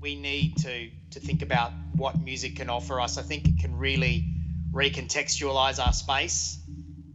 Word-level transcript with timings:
we 0.00 0.14
need 0.14 0.56
to 0.58 0.88
to 1.10 1.20
think 1.20 1.42
about 1.42 1.72
what 1.94 2.20
music 2.20 2.56
can 2.56 2.70
offer 2.70 3.00
us. 3.00 3.18
I 3.18 3.22
think 3.22 3.48
it 3.48 3.58
can 3.58 3.76
really 3.76 4.24
recontextualize 4.72 5.84
our 5.84 5.92
space 5.92 6.58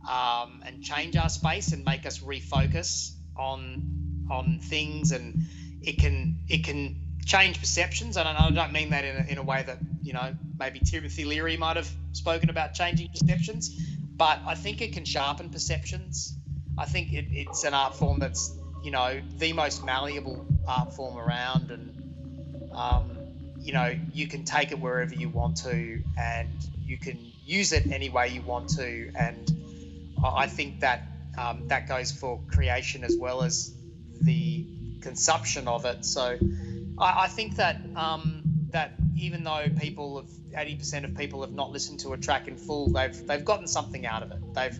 um, 0.09 0.63
and 0.65 0.83
change 0.83 1.15
our 1.15 1.29
space 1.29 1.71
and 1.71 1.85
make 1.85 2.05
us 2.05 2.19
refocus 2.19 3.11
on 3.37 4.27
on 4.29 4.59
things, 4.59 5.11
and 5.11 5.45
it 5.81 5.97
can 5.99 6.39
it 6.47 6.63
can 6.63 6.95
change 7.25 7.59
perceptions. 7.59 8.17
And 8.17 8.27
I 8.27 8.49
don't 8.49 8.73
mean 8.73 8.89
that 8.89 9.05
in 9.05 9.15
a, 9.15 9.31
in 9.31 9.37
a 9.37 9.43
way 9.43 9.63
that 9.63 9.77
you 10.01 10.13
know 10.13 10.35
maybe 10.57 10.79
Timothy 10.79 11.25
Leary 11.25 11.57
might 11.57 11.77
have 11.77 11.89
spoken 12.11 12.49
about 12.49 12.73
changing 12.73 13.09
perceptions, 13.09 13.69
but 14.15 14.39
I 14.45 14.55
think 14.55 14.81
it 14.81 14.93
can 14.93 15.05
sharpen 15.05 15.49
perceptions. 15.49 16.37
I 16.77 16.85
think 16.85 17.13
it, 17.13 17.25
it's 17.29 17.63
an 17.63 17.73
art 17.73 17.95
form 17.95 18.19
that's 18.19 18.57
you 18.83 18.91
know 18.91 19.21
the 19.37 19.53
most 19.53 19.85
malleable 19.85 20.45
art 20.67 20.93
form 20.93 21.17
around, 21.17 21.71
and 21.71 22.02
um, 22.75 23.17
you 23.59 23.73
know 23.73 23.95
you 24.13 24.27
can 24.27 24.43
take 24.43 24.71
it 24.71 24.79
wherever 24.79 25.13
you 25.13 25.29
want 25.29 25.57
to, 25.57 26.01
and 26.17 26.49
you 26.85 26.97
can 26.97 27.31
use 27.45 27.71
it 27.71 27.91
any 27.91 28.09
way 28.09 28.29
you 28.29 28.41
want 28.41 28.69
to, 28.69 29.11
and 29.15 29.51
I 30.23 30.47
think 30.47 30.81
that 30.81 31.03
um, 31.37 31.67
that 31.67 31.87
goes 31.87 32.11
for 32.11 32.39
creation 32.51 33.03
as 33.03 33.17
well 33.17 33.43
as 33.43 33.73
the 34.21 34.65
consumption 35.01 35.67
of 35.67 35.85
it. 35.85 36.05
So 36.05 36.37
I, 36.97 37.23
I 37.23 37.27
think 37.27 37.57
that 37.57 37.77
um, 37.95 38.41
that 38.69 38.93
even 39.17 39.43
though 39.43 39.65
people 39.79 40.17
have 40.17 40.29
80% 40.67 41.05
of 41.05 41.15
people 41.15 41.41
have 41.41 41.51
not 41.51 41.71
listened 41.71 41.99
to 42.01 42.13
a 42.13 42.17
track 42.17 42.47
in 42.47 42.57
full, 42.57 42.89
they've 42.89 43.25
they've 43.27 43.43
gotten 43.43 43.67
something 43.67 44.05
out 44.05 44.23
of 44.23 44.31
it. 44.31 44.53
They've 44.53 44.79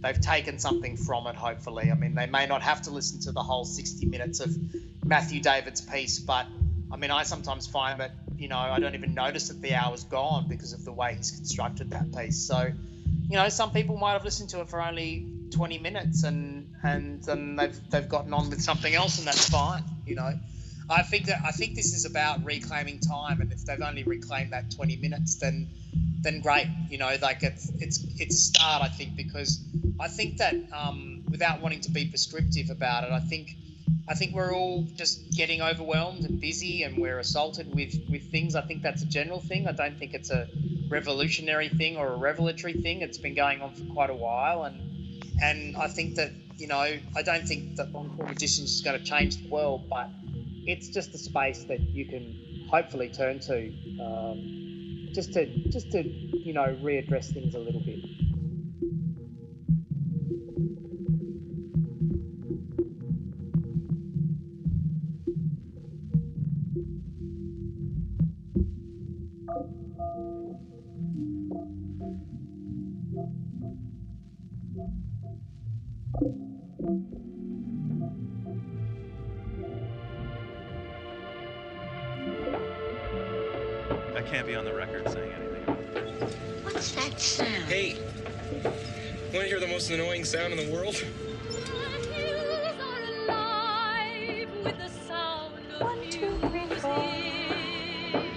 they've 0.00 0.20
taken 0.20 0.58
something 0.58 0.96
from 0.96 1.26
it. 1.26 1.34
Hopefully, 1.34 1.90
I 1.90 1.94
mean, 1.94 2.14
they 2.14 2.26
may 2.26 2.46
not 2.46 2.62
have 2.62 2.82
to 2.82 2.90
listen 2.90 3.20
to 3.20 3.32
the 3.32 3.42
whole 3.42 3.64
60 3.64 4.06
minutes 4.06 4.40
of 4.40 4.56
Matthew 5.04 5.40
David's 5.40 5.80
piece, 5.80 6.18
but 6.18 6.46
I 6.94 6.96
mean, 6.96 7.10
I 7.10 7.24
sometimes 7.24 7.66
find 7.66 7.98
that 7.98 8.12
you 8.38 8.46
know 8.46 8.56
I 8.56 8.78
don't 8.78 8.94
even 8.94 9.14
notice 9.14 9.48
that 9.48 9.60
the 9.60 9.74
hour's 9.74 10.04
gone 10.04 10.46
because 10.48 10.72
of 10.72 10.84
the 10.84 10.92
way 10.92 11.16
he's 11.16 11.32
constructed 11.32 11.90
that 11.90 12.14
piece. 12.14 12.38
So, 12.38 12.70
you 13.28 13.36
know, 13.36 13.48
some 13.48 13.72
people 13.72 13.96
might 13.96 14.12
have 14.12 14.24
listened 14.24 14.50
to 14.50 14.60
it 14.60 14.68
for 14.68 14.80
only 14.80 15.26
20 15.50 15.78
minutes 15.78 16.22
and 16.22 16.72
and 16.84 17.20
then 17.24 17.56
they've 17.56 17.90
they've 17.90 18.08
gotten 18.08 18.32
on 18.32 18.48
with 18.48 18.62
something 18.62 18.94
else, 18.94 19.18
and 19.18 19.26
that's 19.26 19.50
fine. 19.50 19.82
You 20.06 20.14
know. 20.14 20.38
I 20.88 21.02
think 21.02 21.24
that 21.26 21.38
I 21.42 21.50
think 21.50 21.74
this 21.74 21.94
is 21.94 22.04
about 22.04 22.44
reclaiming 22.44 23.00
time, 23.00 23.40
and 23.40 23.50
if 23.50 23.64
they've 23.64 23.80
only 23.80 24.02
reclaimed 24.04 24.52
that 24.52 24.70
20 24.70 24.96
minutes, 24.96 25.36
then 25.36 25.68
then 26.20 26.40
great. 26.40 26.68
You 26.90 26.98
know, 26.98 27.16
like 27.20 27.42
it's 27.42 27.70
it's 27.80 28.04
it's 28.20 28.34
a 28.34 28.38
start. 28.38 28.82
I 28.82 28.88
think 28.88 29.16
because 29.16 29.64
I 29.98 30.08
think 30.08 30.36
that 30.36 30.54
um, 30.72 31.24
without 31.30 31.60
wanting 31.60 31.80
to 31.80 31.90
be 31.90 32.04
prescriptive 32.06 32.70
about 32.70 33.04
it, 33.04 33.10
I 33.10 33.20
think 33.20 33.56
I 34.08 34.14
think 34.14 34.34
we're 34.34 34.54
all 34.54 34.86
just 34.94 35.30
getting 35.32 35.62
overwhelmed 35.62 36.24
and 36.24 36.40
busy, 36.40 36.82
and 36.82 36.98
we're 36.98 37.18
assaulted 37.18 37.74
with 37.74 37.94
with 38.10 38.30
things. 38.30 38.54
I 38.54 38.62
think 38.62 38.82
that's 38.82 39.02
a 39.02 39.06
general 39.06 39.40
thing. 39.40 39.66
I 39.66 39.72
don't 39.72 39.98
think 39.98 40.14
it's 40.14 40.30
a 40.30 40.46
revolutionary 40.88 41.68
thing 41.68 41.96
or 41.96 42.08
a 42.08 42.16
revelatory 42.16 42.74
thing. 42.74 43.02
It's 43.02 43.18
been 43.18 43.34
going 43.34 43.62
on 43.62 43.74
for 43.74 43.84
quite 43.92 44.10
a 44.10 44.14
while, 44.14 44.64
and 44.64 44.80
and 45.42 45.76
I 45.76 45.88
think 45.88 46.16
that 46.16 46.32
you 46.56 46.66
know 46.66 46.98
I 47.16 47.22
don't 47.22 47.46
think 47.46 47.76
that 47.76 47.92
long 47.92 48.14
form 48.16 48.30
editions 48.30 48.72
is 48.72 48.80
going 48.82 48.98
to 48.98 49.04
change 49.04 49.42
the 49.42 49.48
world, 49.48 49.88
but 49.88 50.08
it's 50.66 50.88
just 50.88 51.14
a 51.14 51.18
space 51.18 51.64
that 51.64 51.80
you 51.80 52.06
can 52.06 52.68
hopefully 52.70 53.08
turn 53.08 53.38
to 53.40 53.72
um, 54.00 55.08
just 55.12 55.32
to 55.32 55.46
just 55.70 55.90
to 55.92 56.02
you 56.02 56.52
know 56.52 56.76
readdress 56.82 57.32
things 57.32 57.54
a 57.54 57.58
little 57.58 57.80
bit. 57.80 58.23
Be 84.44 84.54
on 84.54 84.64
the 84.64 84.74
record 84.74 85.08
saying 85.08 85.32
anything. 85.32 85.64
What's 86.64 86.92
that 86.92 87.18
sound? 87.18 87.48
Hey, 87.64 87.96
want 89.32 89.44
to 89.44 89.46
hear 89.46 89.58
the 89.58 89.66
most 89.66 89.90
annoying 89.90 90.24
sound 90.24 90.52
in 90.52 90.58
the 90.66 90.72
world? 90.74 91.02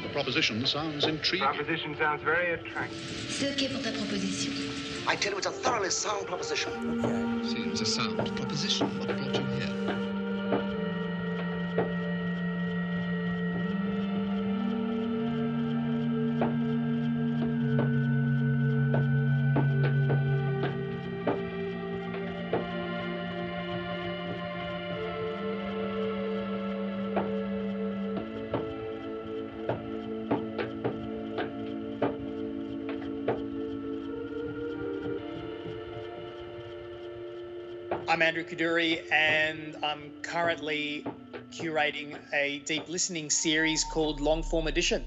The 0.03 0.09
proposition 0.13 0.65
sounds 0.65 1.05
intriguing. 1.05 1.45
Proposition 1.45 1.95
sounds 1.97 2.23
very 2.23 2.53
attractive. 2.53 2.97
C'est 3.29 3.51
ok 3.51 3.69
pour 3.73 3.81
ta 3.83 3.91
proposition. 3.91 4.53
I 5.07 5.15
tell 5.15 5.33
you, 5.33 5.37
it's 5.37 5.47
a 5.47 5.51
thoroughly 5.51 5.89
sound 5.89 6.25
proposition. 6.25 6.71
Seems 7.43 7.81
a 7.81 7.85
sound 7.85 8.35
proposition. 8.35 8.87
What 8.99 9.07
brought 9.07 9.35
you 9.35 9.43
here? 9.43 10.06
Andrew 38.27 38.43
Khedoori, 38.43 39.09
and 39.09 39.77
I'm 39.81 40.11
currently 40.21 41.05
curating 41.53 42.17
a 42.33 42.59
deep 42.59 42.89
listening 42.89 43.29
series 43.29 43.85
called 43.85 44.19
Long 44.19 44.43
Form 44.43 44.67
Edition. 44.67 45.06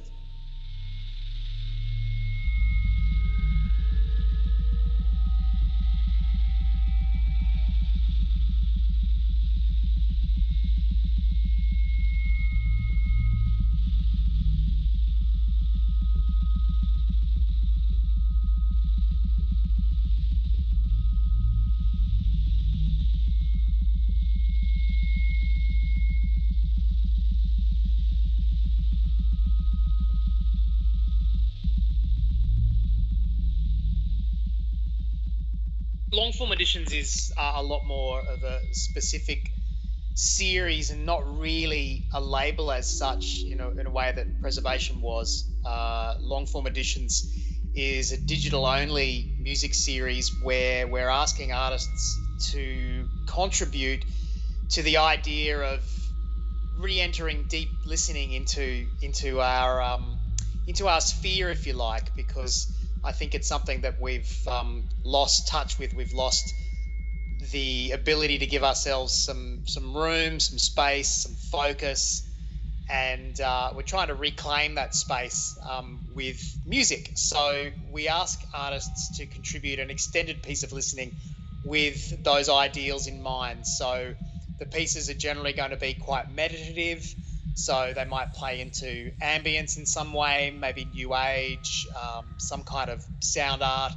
Editions 36.60 36.92
is 36.92 37.32
uh, 37.38 37.52
a 37.56 37.62
lot 37.62 37.86
more 37.86 38.20
of 38.20 38.42
a 38.42 38.60
specific 38.72 39.50
series 40.12 40.90
and 40.90 41.06
not 41.06 41.22
really 41.38 42.04
a 42.12 42.20
label 42.20 42.70
as 42.70 42.86
such, 42.98 43.24
you 43.38 43.56
know, 43.56 43.70
in 43.70 43.86
a 43.86 43.90
way 43.90 44.12
that 44.14 44.26
preservation 44.42 45.00
was. 45.00 45.48
Uh, 45.64 46.12
long 46.20 46.44
form 46.44 46.66
editions 46.66 47.34
is 47.74 48.12
a 48.12 48.20
digital 48.26 48.66
only 48.66 49.32
music 49.38 49.72
series 49.72 50.30
where 50.42 50.86
we're 50.86 51.08
asking 51.08 51.50
artists 51.50 52.20
to 52.52 53.08
contribute 53.26 54.04
to 54.68 54.82
the 54.82 54.98
idea 54.98 55.58
of 55.58 55.80
re-entering 56.78 57.46
deep 57.48 57.70
listening 57.86 58.32
into 58.32 58.86
into 59.00 59.40
our 59.40 59.80
um, 59.80 60.18
into 60.66 60.88
our 60.88 61.00
sphere, 61.00 61.48
if 61.48 61.66
you 61.66 61.72
like, 61.72 62.14
because 62.14 62.70
I 63.04 63.12
think 63.12 63.34
it's 63.34 63.48
something 63.48 63.82
that 63.82 64.00
we've 64.00 64.30
um, 64.46 64.84
lost 65.04 65.48
touch 65.48 65.78
with. 65.78 65.94
We've 65.94 66.12
lost 66.12 66.54
the 67.52 67.92
ability 67.92 68.38
to 68.38 68.46
give 68.46 68.64
ourselves 68.64 69.14
some 69.14 69.60
some 69.66 69.96
room, 69.96 70.40
some 70.40 70.58
space, 70.58 71.08
some 71.08 71.34
focus, 71.34 72.28
and 72.90 73.40
uh, 73.40 73.70
we're 73.74 73.82
trying 73.82 74.08
to 74.08 74.14
reclaim 74.14 74.74
that 74.74 74.94
space 74.94 75.56
um, 75.66 76.00
with 76.14 76.38
music. 76.66 77.10
So 77.14 77.70
we 77.90 78.08
ask 78.08 78.38
artists 78.52 79.16
to 79.16 79.26
contribute 79.26 79.78
an 79.78 79.90
extended 79.90 80.42
piece 80.42 80.62
of 80.62 80.72
listening 80.72 81.12
with 81.64 82.22
those 82.24 82.48
ideals 82.48 83.06
in 83.06 83.22
mind. 83.22 83.66
So 83.66 84.12
the 84.58 84.66
pieces 84.66 85.08
are 85.08 85.14
generally 85.14 85.52
going 85.52 85.70
to 85.70 85.76
be 85.76 85.94
quite 85.94 86.30
meditative. 86.30 87.14
So 87.64 87.92
they 87.94 88.04
might 88.04 88.32
play 88.32 88.60
into 88.60 89.12
ambience 89.22 89.76
in 89.76 89.86
some 89.86 90.12
way, 90.12 90.50
maybe 90.50 90.86
new 90.86 91.14
age, 91.14 91.86
um, 91.94 92.24
some 92.38 92.62
kind 92.64 92.90
of 92.90 93.04
sound 93.20 93.62
art. 93.62 93.92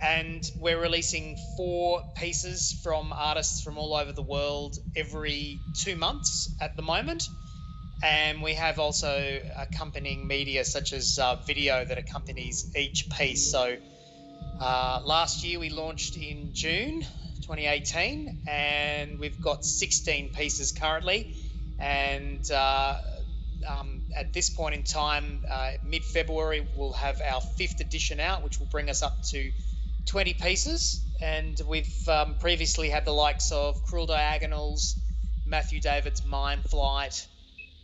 And 0.00 0.42
we're 0.58 0.80
releasing 0.80 1.36
four 1.56 2.02
pieces 2.16 2.78
from 2.82 3.12
artists 3.12 3.62
from 3.62 3.78
all 3.78 3.94
over 3.94 4.12
the 4.12 4.22
world 4.22 4.76
every 4.96 5.60
two 5.74 5.96
months 5.96 6.54
at 6.60 6.76
the 6.76 6.82
moment. 6.82 7.28
and 8.02 8.42
we 8.42 8.54
have 8.54 8.78
also 8.80 9.40
accompanying 9.56 10.26
media 10.26 10.64
such 10.64 10.92
as 10.92 11.18
uh, 11.18 11.36
video 11.46 11.84
that 11.84 11.98
accompanies 11.98 12.74
each 12.76 13.08
piece. 13.10 13.50
So 13.50 13.76
uh, 14.60 15.00
last 15.04 15.44
year 15.44 15.60
we 15.60 15.70
launched 15.70 16.16
in 16.16 16.50
June 16.52 17.02
2018, 17.42 18.44
and 18.48 19.18
we've 19.20 19.40
got 19.40 19.64
16 19.64 20.32
pieces 20.34 20.72
currently. 20.72 21.34
And 21.82 22.48
uh, 22.52 22.96
um, 23.66 24.04
at 24.16 24.32
this 24.32 24.50
point 24.50 24.76
in 24.76 24.84
time, 24.84 25.44
uh, 25.50 25.72
mid 25.84 26.04
February, 26.04 26.64
we'll 26.76 26.92
have 26.92 27.20
our 27.20 27.40
fifth 27.40 27.80
edition 27.80 28.20
out, 28.20 28.44
which 28.44 28.60
will 28.60 28.68
bring 28.68 28.88
us 28.88 29.02
up 29.02 29.20
to 29.30 29.50
20 30.06 30.34
pieces. 30.34 31.04
And 31.20 31.60
we've 31.66 32.08
um, 32.08 32.36
previously 32.38 32.88
had 32.88 33.04
the 33.04 33.12
likes 33.12 33.50
of 33.50 33.84
Cruel 33.84 34.06
Diagonals, 34.06 34.96
Matthew 35.44 35.80
David's 35.80 36.24
Mind 36.24 36.62
Flight. 36.64 37.26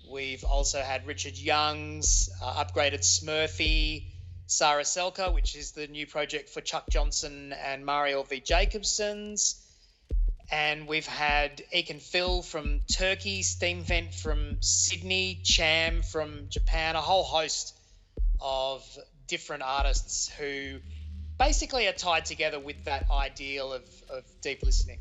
We've 0.08 0.44
also 0.44 0.80
had 0.80 1.04
Richard 1.04 1.36
Youngs 1.36 2.30
uh, 2.40 2.64
Upgraded 2.64 3.00
Smurfy, 3.00 4.04
Saariselkä, 4.46 5.34
which 5.34 5.56
is 5.56 5.72
the 5.72 5.88
new 5.88 6.06
project 6.06 6.50
for 6.50 6.60
Chuck 6.60 6.84
Johnson 6.90 7.52
and 7.52 7.84
Marielle 7.84 8.26
V. 8.28 8.40
Jakobsons. 8.40 9.60
And 10.50 10.86
we've 10.86 11.06
had 11.06 11.62
Ekin 11.74 12.00
Fil 12.00 12.42
from 12.42 12.80
Turkey, 12.90 13.42
Steam 13.42 13.82
Vent 13.82 14.14
from 14.14 14.62
Sydney, 14.62 15.40
Cham 15.44 16.02
from 16.02 16.48
Japan, 16.48 16.96
a 16.96 17.02
whole 17.02 17.24
host 17.24 17.76
of 18.40 18.82
different 19.26 19.62
artists 19.62 20.28
who 20.28 20.78
basically 21.38 21.86
are 21.86 21.92
tied 21.92 22.24
together 22.24 22.58
with 22.58 22.84
that 22.84 23.10
ideal 23.10 23.72
of, 23.72 23.84
of 24.08 24.24
deep 24.40 24.62
listening. 24.62 24.98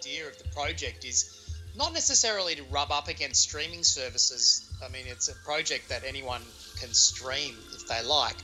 Idea 0.00 0.26
of 0.26 0.38
the 0.38 0.48
project 0.54 1.04
is 1.04 1.36
not 1.76 1.92
necessarily 1.92 2.54
to 2.54 2.62
rub 2.64 2.90
up 2.90 3.08
against 3.08 3.42
streaming 3.42 3.84
services. 3.84 4.72
I 4.84 4.88
mean, 4.88 5.04
it's 5.06 5.28
a 5.28 5.34
project 5.44 5.90
that 5.90 6.04
anyone 6.06 6.42
can 6.80 6.92
stream 6.94 7.54
if 7.74 7.86
they 7.86 8.02
like, 8.02 8.36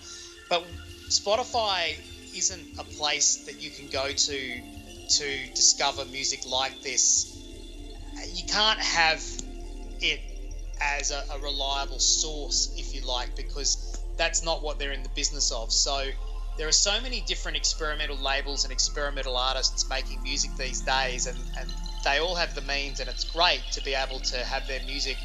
but 0.50 0.62
Spotify 1.08 1.96
isn't 2.36 2.78
a 2.78 2.84
place 2.84 3.46
that 3.46 3.60
you 3.60 3.70
can 3.70 3.88
go 3.88 4.08
to 4.12 4.60
to 5.08 5.46
discover 5.54 6.04
music 6.04 6.40
like 6.46 6.82
this. 6.82 7.32
You 8.34 8.44
can't 8.46 8.80
have 8.80 9.22
it 10.00 10.20
as 10.80 11.10
a, 11.10 11.22
a 11.32 11.38
reliable 11.38 12.00
source, 12.00 12.74
if 12.76 12.94
you 12.94 13.00
like, 13.06 13.34
because 13.34 13.98
that's 14.16 14.44
not 14.44 14.62
what 14.62 14.78
they're 14.78 14.92
in 14.92 15.02
the 15.02 15.14
business 15.14 15.52
of. 15.52 15.72
So 15.72 16.10
there 16.56 16.66
are 16.66 16.72
so 16.72 17.00
many 17.02 17.20
different 17.22 17.56
experimental 17.56 18.16
labels 18.16 18.64
and 18.64 18.72
experimental 18.72 19.36
artists 19.36 19.88
making 19.88 20.22
music 20.22 20.50
these 20.56 20.80
days, 20.80 21.26
and, 21.26 21.36
and 21.58 21.70
they 22.04 22.18
all 22.18 22.34
have 22.34 22.54
the 22.54 22.62
means, 22.62 23.00
and 23.00 23.08
it's 23.08 23.24
great 23.24 23.62
to 23.72 23.84
be 23.84 23.94
able 23.94 24.20
to 24.20 24.38
have 24.38 24.66
their 24.66 24.80
music 24.86 25.16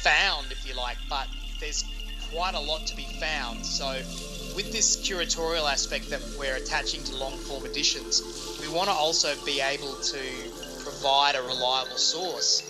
found, 0.00 0.50
if 0.50 0.68
you 0.68 0.74
like, 0.74 0.96
but 1.08 1.28
there's 1.60 1.84
quite 2.32 2.54
a 2.54 2.60
lot 2.60 2.86
to 2.86 2.96
be 2.96 3.04
found. 3.20 3.64
So, 3.64 3.92
with 4.56 4.72
this 4.72 4.96
curatorial 5.08 5.70
aspect 5.70 6.10
that 6.10 6.20
we're 6.38 6.56
attaching 6.56 7.02
to 7.04 7.16
long 7.16 7.38
form 7.38 7.64
editions, 7.64 8.22
we 8.60 8.68
want 8.68 8.88
to 8.88 8.94
also 8.94 9.34
be 9.44 9.60
able 9.60 9.94
to 9.94 10.18
provide 10.80 11.36
a 11.36 11.42
reliable 11.42 11.96
source 11.96 12.60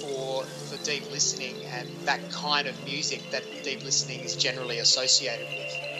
for, 0.00 0.44
for 0.44 0.82
deep 0.84 1.10
listening 1.10 1.54
and 1.72 1.88
that 2.04 2.20
kind 2.30 2.66
of 2.66 2.84
music 2.84 3.22
that 3.30 3.42
deep 3.62 3.84
listening 3.84 4.20
is 4.20 4.34
generally 4.36 4.78
associated 4.78 5.46
with. 5.56 5.91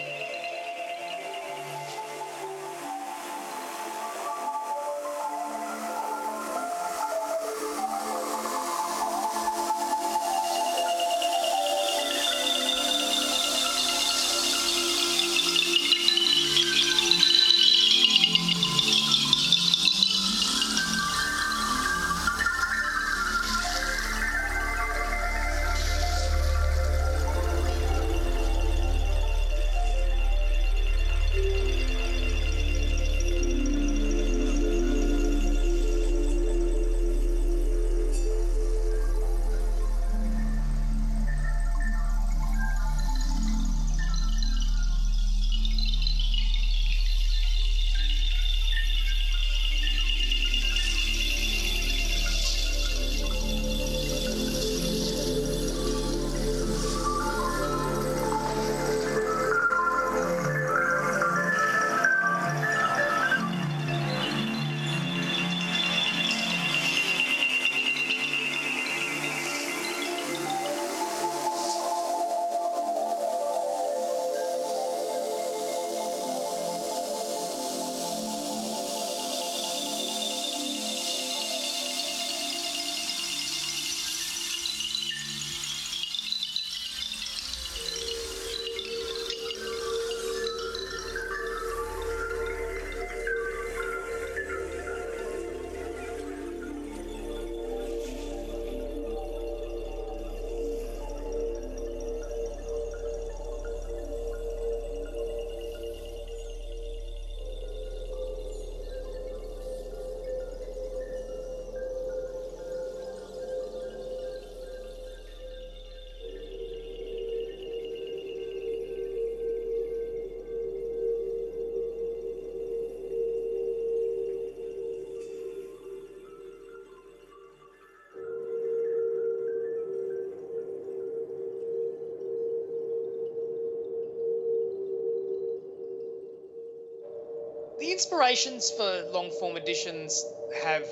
Inspirations 137.93 138.71
for 138.71 139.03
long 139.11 139.29
form 139.39 139.55
editions 139.55 140.25
have 140.63 140.83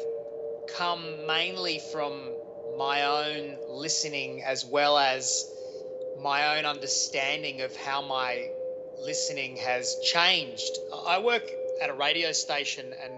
come 0.78 1.26
mainly 1.26 1.80
from 1.92 2.14
my 2.78 3.26
own 3.26 3.58
listening 3.70 4.44
as 4.44 4.64
well 4.64 5.00
as 5.00 5.52
my 6.22 6.58
own 6.58 6.66
understanding 6.66 7.62
of 7.62 7.76
how 7.76 8.04
my 8.04 8.48
listening 9.00 9.58
has 9.58 9.96
changed. 10.14 10.78
I 11.08 11.18
work 11.18 11.42
at 11.82 11.90
a 11.90 11.94
radio 11.94 12.32
station 12.34 12.86
and 13.04 13.14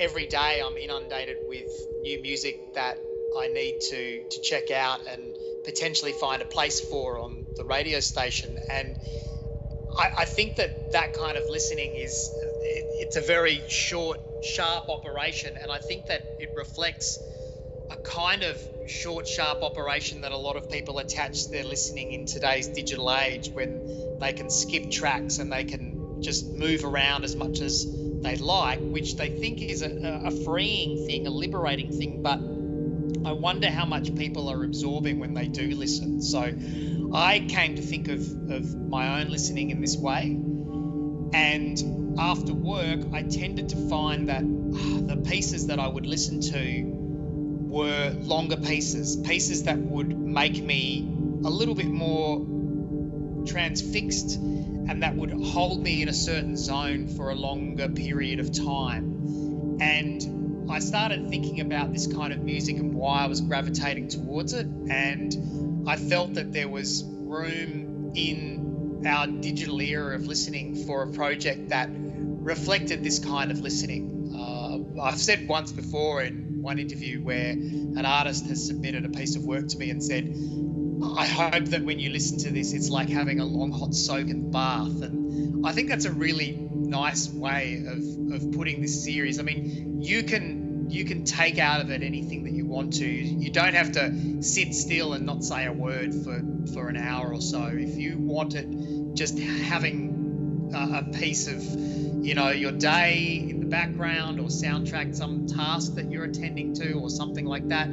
every 0.00 0.26
day 0.26 0.62
I'm 0.64 0.78
inundated 0.78 1.36
with 1.48 1.68
new 2.00 2.22
music 2.22 2.56
that 2.76 2.96
I 3.38 3.48
need 3.48 3.78
to 3.90 4.24
to 4.30 4.40
check 4.40 4.70
out 4.70 5.00
and 5.06 5.20
potentially 5.66 6.12
find 6.12 6.40
a 6.40 6.46
place 6.46 6.80
for 6.80 7.18
on 7.18 7.44
the 7.58 7.64
radio 7.64 8.00
station 8.00 8.56
and 8.72 8.96
I, 9.98 10.22
I 10.22 10.24
think 10.24 10.56
that 10.56 10.70
that 10.92 11.12
kind 11.12 11.36
of 11.36 11.44
listening 11.50 11.94
is 11.94 12.30
it's 12.98 13.16
a 13.16 13.20
very 13.20 13.62
short 13.68 14.18
sharp 14.42 14.88
operation 14.88 15.56
and 15.60 15.70
I 15.70 15.78
think 15.78 16.06
that 16.06 16.22
it 16.38 16.50
reflects 16.54 17.18
a 17.90 17.96
kind 17.96 18.42
of 18.42 18.60
short, 18.86 19.26
sharp 19.26 19.62
operation 19.62 20.20
that 20.22 20.32
a 20.32 20.36
lot 20.36 20.56
of 20.56 20.70
people 20.70 20.98
attach 20.98 21.44
to 21.44 21.50
their 21.50 21.64
listening 21.64 22.12
in 22.12 22.26
today's 22.26 22.68
digital 22.68 23.12
age 23.14 23.50
when 23.52 24.18
they 24.20 24.32
can 24.32 24.50
skip 24.50 24.90
tracks 24.90 25.38
and 25.38 25.50
they 25.50 25.64
can 25.64 26.20
just 26.20 26.52
move 26.54 26.84
around 26.84 27.24
as 27.24 27.36
much 27.36 27.60
as 27.60 27.86
they 28.22 28.36
like, 28.36 28.80
which 28.80 29.16
they 29.16 29.30
think 29.30 29.62
is 29.62 29.82
a, 29.82 30.22
a 30.24 30.30
freeing 30.44 31.06
thing, 31.06 31.26
a 31.26 31.30
liberating 31.30 31.92
thing. 31.92 32.22
But 32.22 32.40
I 33.28 33.32
wonder 33.32 33.70
how 33.70 33.84
much 33.84 34.14
people 34.16 34.48
are 34.48 34.64
absorbing 34.64 35.18
when 35.18 35.34
they 35.34 35.46
do 35.46 35.74
listen. 35.74 36.20
So 36.22 36.52
I 37.14 37.40
came 37.48 37.76
to 37.76 37.82
think 37.82 38.08
of, 38.08 38.20
of 38.50 38.74
my 38.74 39.20
own 39.20 39.28
listening 39.28 39.70
in 39.70 39.80
this 39.80 39.96
way. 39.96 40.36
And 41.32 42.18
after 42.18 42.52
work, 42.54 43.00
I 43.12 43.22
tended 43.22 43.68
to 43.70 43.76
find 43.88 44.28
that 44.28 44.42
ah, 44.42 45.14
the 45.14 45.22
pieces 45.28 45.66
that 45.66 45.78
I 45.78 45.86
would 45.86 46.06
listen 46.06 46.40
to 46.40 46.82
were 47.68 48.14
longer 48.20 48.56
pieces, 48.56 49.16
pieces 49.16 49.64
that 49.64 49.78
would 49.78 50.18
make 50.18 50.62
me 50.62 51.08
a 51.44 51.50
little 51.50 51.74
bit 51.74 51.86
more 51.86 52.46
transfixed 53.46 54.36
and 54.36 55.02
that 55.02 55.14
would 55.14 55.30
hold 55.30 55.82
me 55.82 56.02
in 56.02 56.08
a 56.08 56.14
certain 56.14 56.56
zone 56.56 57.08
for 57.08 57.30
a 57.30 57.34
longer 57.34 57.88
period 57.88 58.40
of 58.40 58.52
time. 58.52 59.78
And 59.80 60.70
I 60.70 60.80
started 60.80 61.28
thinking 61.28 61.60
about 61.60 61.92
this 61.92 62.06
kind 62.06 62.32
of 62.32 62.42
music 62.42 62.78
and 62.78 62.94
why 62.94 63.22
I 63.22 63.26
was 63.26 63.40
gravitating 63.40 64.08
towards 64.08 64.54
it. 64.54 64.66
And 64.66 65.86
I 65.88 65.96
felt 65.96 66.34
that 66.34 66.52
there 66.52 66.68
was 66.68 67.04
room 67.04 68.12
in 68.14 68.67
our 69.06 69.26
digital 69.26 69.80
era 69.80 70.14
of 70.14 70.26
listening 70.26 70.86
for 70.86 71.02
a 71.02 71.12
project 71.12 71.70
that 71.70 71.88
reflected 71.92 73.02
this 73.02 73.18
kind 73.18 73.50
of 73.50 73.60
listening. 73.60 74.32
Uh, 74.34 75.02
I've 75.02 75.18
said 75.18 75.48
once 75.48 75.72
before 75.72 76.22
in 76.22 76.62
one 76.62 76.78
interview 76.78 77.20
where 77.20 77.50
an 77.50 78.04
artist 78.04 78.46
has 78.46 78.66
submitted 78.66 79.04
a 79.04 79.08
piece 79.08 79.36
of 79.36 79.44
work 79.44 79.68
to 79.68 79.78
me 79.78 79.90
and 79.90 80.02
said, 80.02 80.34
I 81.16 81.26
hope 81.26 81.66
that 81.66 81.84
when 81.84 81.98
you 81.98 82.10
listen 82.10 82.38
to 82.38 82.50
this, 82.50 82.72
it's 82.72 82.90
like 82.90 83.08
having 83.08 83.40
a 83.40 83.44
long 83.44 83.72
hot 83.72 83.94
soak 83.94 84.26
the 84.26 84.34
bath. 84.34 85.02
And 85.02 85.66
I 85.66 85.72
think 85.72 85.88
that's 85.88 86.04
a 86.04 86.12
really 86.12 86.68
nice 86.70 87.28
way 87.28 87.84
of, 87.86 88.42
of 88.42 88.52
putting 88.52 88.80
this 88.82 89.04
series. 89.04 89.38
I 89.38 89.42
mean, 89.42 90.02
you 90.02 90.24
can 90.24 90.67
you 90.88 91.04
can 91.04 91.24
take 91.24 91.58
out 91.58 91.80
of 91.80 91.90
it 91.90 92.02
anything 92.02 92.44
that 92.44 92.52
you 92.52 92.66
want 92.66 92.94
to. 92.94 93.06
You 93.06 93.50
don't 93.50 93.74
have 93.74 93.92
to 93.92 94.42
sit 94.42 94.74
still 94.74 95.12
and 95.12 95.26
not 95.26 95.44
say 95.44 95.66
a 95.66 95.72
word 95.72 96.14
for, 96.14 96.42
for 96.72 96.88
an 96.88 96.96
hour 96.96 97.32
or 97.32 97.40
so. 97.40 97.64
If 97.72 97.96
you 97.96 98.18
want 98.18 98.54
it, 98.54 99.14
just 99.14 99.38
having 99.38 100.70
a, 100.74 100.98
a 100.98 101.18
piece 101.18 101.48
of 101.48 101.62
you 102.24 102.34
know 102.34 102.50
your 102.50 102.72
day 102.72 103.46
in 103.48 103.60
the 103.60 103.66
background 103.66 104.40
or 104.40 104.44
soundtrack 104.44 105.14
some 105.14 105.46
task 105.46 105.94
that 105.94 106.10
you're 106.10 106.24
attending 106.24 106.74
to 106.74 106.94
or 106.94 107.08
something 107.10 107.44
like 107.44 107.68
that 107.68 107.88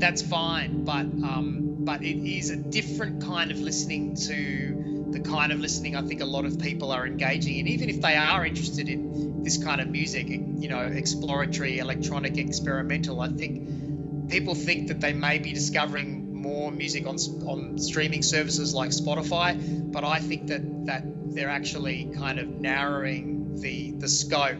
that's 0.00 0.22
fine 0.22 0.84
but 0.84 1.02
um, 1.02 1.76
but 1.80 2.02
it 2.02 2.16
is 2.16 2.50
a 2.50 2.56
different 2.56 3.22
kind 3.22 3.50
of 3.50 3.58
listening 3.58 4.16
to 4.16 4.95
the 5.16 5.28
kind 5.30 5.50
of 5.50 5.60
listening 5.60 5.96
I 5.96 6.02
think 6.02 6.20
a 6.20 6.26
lot 6.26 6.44
of 6.44 6.58
people 6.58 6.92
are 6.92 7.06
engaging 7.06 7.56
in 7.56 7.66
even 7.68 7.88
if 7.88 8.02
they 8.02 8.16
are 8.16 8.44
interested 8.44 8.88
in 8.88 9.42
this 9.42 9.62
kind 9.62 9.80
of 9.80 9.88
music 9.88 10.28
you 10.28 10.68
know 10.68 10.80
exploratory 10.80 11.78
electronic 11.78 12.36
experimental 12.36 13.20
I 13.20 13.28
think 13.28 14.28
people 14.28 14.54
think 14.54 14.88
that 14.88 15.00
they 15.00 15.14
may 15.14 15.38
be 15.38 15.52
discovering 15.52 16.34
more 16.34 16.70
music 16.70 17.06
on 17.06 17.16
on 17.46 17.78
streaming 17.78 18.22
services 18.22 18.74
like 18.74 18.90
Spotify 18.90 19.50
but 19.90 20.04
I 20.04 20.18
think 20.18 20.48
that 20.48 20.86
that 20.86 21.02
they're 21.34 21.48
actually 21.60 22.10
kind 22.14 22.38
of 22.38 22.48
narrowing 22.48 23.60
the 23.60 23.92
the 23.92 24.08
scope 24.08 24.58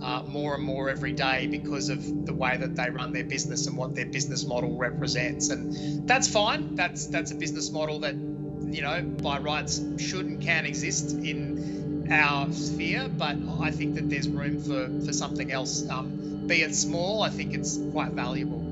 uh, 0.00 0.22
more 0.28 0.54
and 0.54 0.62
more 0.62 0.88
every 0.88 1.12
day 1.12 1.48
because 1.48 1.88
of 1.88 2.24
the 2.24 2.32
way 2.32 2.56
that 2.56 2.76
they 2.76 2.88
run 2.88 3.12
their 3.12 3.24
business 3.24 3.66
and 3.66 3.76
what 3.76 3.96
their 3.96 4.06
business 4.06 4.44
model 4.44 4.76
represents. 4.76 5.48
And 5.48 6.06
that's 6.06 6.28
fine. 6.28 6.76
That's 6.76 7.08
that's 7.08 7.32
a 7.32 7.34
business 7.34 7.72
model 7.72 7.98
that 8.00 8.14
you 8.72 8.82
know 8.82 9.02
by 9.02 9.38
rights 9.38 9.80
should 9.98 10.26
and 10.26 10.40
can 10.40 10.66
exist 10.66 11.12
in 11.12 12.08
our 12.10 12.52
sphere. 12.52 13.08
But 13.08 13.36
I 13.60 13.70
think 13.70 13.94
that 13.96 14.08
there's 14.08 14.28
room 14.28 14.60
for 14.62 14.88
for 15.04 15.12
something 15.12 15.50
else. 15.50 15.88
Um, 15.88 16.44
be 16.46 16.62
it 16.62 16.74
small, 16.74 17.22
I 17.22 17.30
think 17.30 17.54
it's 17.54 17.78
quite 17.92 18.12
valuable. 18.12 18.67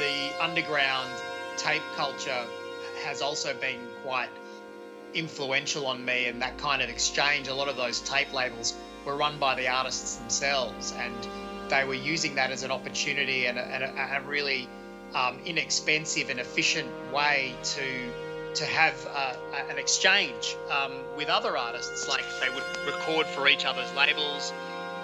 The 0.00 0.42
underground 0.42 1.10
tape 1.58 1.82
culture 1.94 2.44
has 3.04 3.20
also 3.20 3.52
been 3.54 3.80
quite 4.02 4.30
influential 5.12 5.86
on 5.86 6.02
me 6.04 6.26
and 6.26 6.40
that 6.40 6.56
kind 6.58 6.80
of 6.80 6.88
exchange. 6.88 7.48
A 7.48 7.54
lot 7.54 7.68
of 7.68 7.76
those 7.76 8.00
tape 8.00 8.32
labels 8.32 8.74
were 9.04 9.14
run 9.16 9.38
by 9.38 9.54
the 9.54 9.68
artists 9.68 10.16
themselves 10.16 10.94
and 10.96 11.14
they 11.68 11.84
were 11.84 11.94
using 11.94 12.36
that 12.36 12.50
as 12.50 12.62
an 12.62 12.70
opportunity 12.70 13.46
and 13.46 13.58
a, 13.58 13.62
and 13.62 13.84
a, 13.84 14.16
a 14.16 14.20
really 14.22 14.68
um, 15.14 15.38
inexpensive 15.44 16.30
and 16.30 16.40
efficient 16.40 16.88
way 17.12 17.54
to 17.62 18.12
to 18.54 18.64
have 18.64 18.94
uh, 19.14 19.34
an 19.70 19.78
exchange 19.78 20.56
um, 20.70 20.92
with 21.16 21.28
other 21.28 21.56
artists. 21.56 22.08
Like 22.08 22.24
they 22.40 22.48
would 22.48 22.64
record 22.86 23.26
for 23.26 23.48
each 23.48 23.64
other's 23.64 23.92
labels 23.94 24.52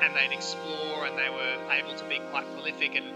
and 0.03 0.15
they'd 0.17 0.35
explore 0.35 1.07
and 1.07 1.17
they 1.17 1.29
were 1.29 1.73
able 1.73 1.95
to 1.95 2.05
be 2.07 2.19
quite 2.31 2.50
prolific 2.55 2.97
and 2.97 3.07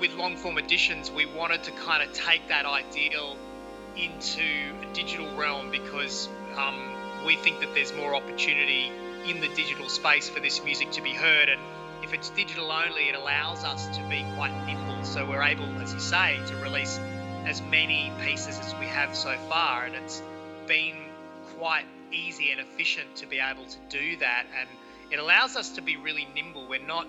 with 0.00 0.12
long 0.14 0.36
form 0.36 0.58
editions 0.58 1.10
we 1.10 1.26
wanted 1.26 1.62
to 1.62 1.70
kind 1.72 2.02
of 2.02 2.12
take 2.12 2.48
that 2.48 2.66
ideal 2.66 3.36
into 3.96 4.42
a 4.82 4.94
digital 4.94 5.34
realm 5.36 5.70
because 5.70 6.28
um, 6.56 6.96
we 7.24 7.36
think 7.36 7.60
that 7.60 7.74
there's 7.74 7.94
more 7.94 8.14
opportunity 8.14 8.92
in 9.26 9.40
the 9.40 9.48
digital 9.48 9.88
space 9.88 10.28
for 10.28 10.40
this 10.40 10.62
music 10.62 10.90
to 10.92 11.02
be 11.02 11.12
heard. 11.12 11.48
And 11.48 11.60
if 12.02 12.12
it's 12.12 12.30
digital 12.30 12.70
only, 12.70 13.08
it 13.08 13.14
allows 13.14 13.64
us 13.64 13.96
to 13.96 14.02
be 14.08 14.24
quite 14.36 14.52
nimble. 14.66 15.04
So 15.04 15.26
we're 15.26 15.42
able, 15.42 15.66
as 15.80 15.92
you 15.92 16.00
say, 16.00 16.38
to 16.46 16.56
release 16.56 16.98
as 17.46 17.60
many 17.62 18.12
pieces 18.24 18.58
as 18.58 18.74
we 18.76 18.86
have 18.86 19.14
so 19.14 19.36
far. 19.48 19.84
And 19.84 19.94
it's 19.94 20.22
been 20.66 20.96
quite 21.58 21.86
easy 22.12 22.52
and 22.52 22.60
efficient 22.60 23.16
to 23.16 23.26
be 23.26 23.40
able 23.40 23.64
to 23.64 23.78
do 23.88 24.16
that. 24.18 24.44
And 24.58 24.68
it 25.10 25.18
allows 25.18 25.56
us 25.56 25.70
to 25.70 25.80
be 25.80 25.96
really 25.96 26.28
nimble. 26.34 26.66
We're 26.68 26.86
not 26.86 27.06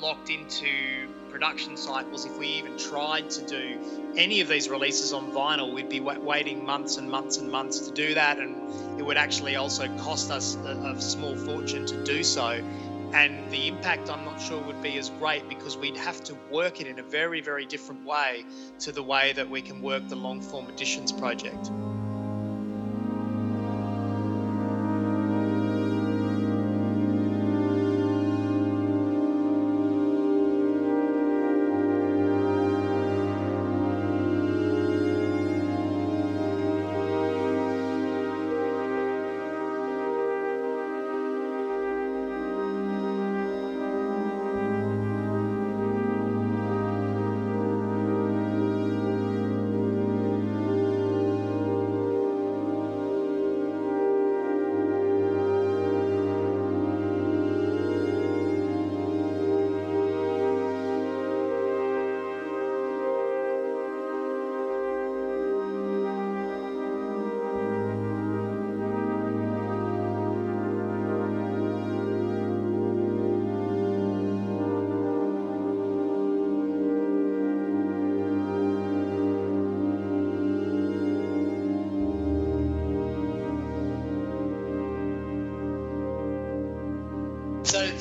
locked 0.00 0.30
into 0.30 1.08
production 1.30 1.76
cycles. 1.76 2.24
If 2.24 2.38
we 2.38 2.46
even 2.46 2.78
tried 2.78 3.30
to 3.30 3.46
do 3.46 4.12
any 4.16 4.40
of 4.40 4.48
these 4.48 4.68
releases 4.68 5.12
on 5.12 5.32
vinyl, 5.32 5.72
we'd 5.72 5.88
be 5.88 6.00
waiting 6.00 6.64
months 6.64 6.96
and 6.96 7.10
months 7.10 7.36
and 7.36 7.50
months 7.50 7.80
to 7.80 7.92
do 7.92 8.14
that, 8.14 8.38
and 8.38 8.98
it 8.98 9.04
would 9.04 9.16
actually 9.16 9.56
also 9.56 9.88
cost 9.98 10.30
us 10.30 10.56
a, 10.56 10.94
a 10.96 11.00
small 11.00 11.36
fortune 11.36 11.86
to 11.86 12.04
do 12.04 12.22
so. 12.22 12.62
And 13.12 13.50
the 13.50 13.68
impact, 13.68 14.10
I'm 14.10 14.24
not 14.24 14.40
sure, 14.40 14.60
would 14.62 14.82
be 14.82 14.98
as 14.98 15.08
great 15.10 15.48
because 15.48 15.76
we'd 15.76 15.96
have 15.96 16.22
to 16.24 16.36
work 16.50 16.80
it 16.80 16.86
in 16.86 16.98
a 16.98 17.02
very, 17.02 17.40
very 17.40 17.64
different 17.64 18.04
way 18.04 18.44
to 18.80 18.92
the 18.92 19.02
way 19.02 19.32
that 19.32 19.48
we 19.48 19.62
can 19.62 19.80
work 19.80 20.08
the 20.08 20.16
long 20.16 20.42
form 20.42 20.68
editions 20.68 21.10
project. 21.12 21.70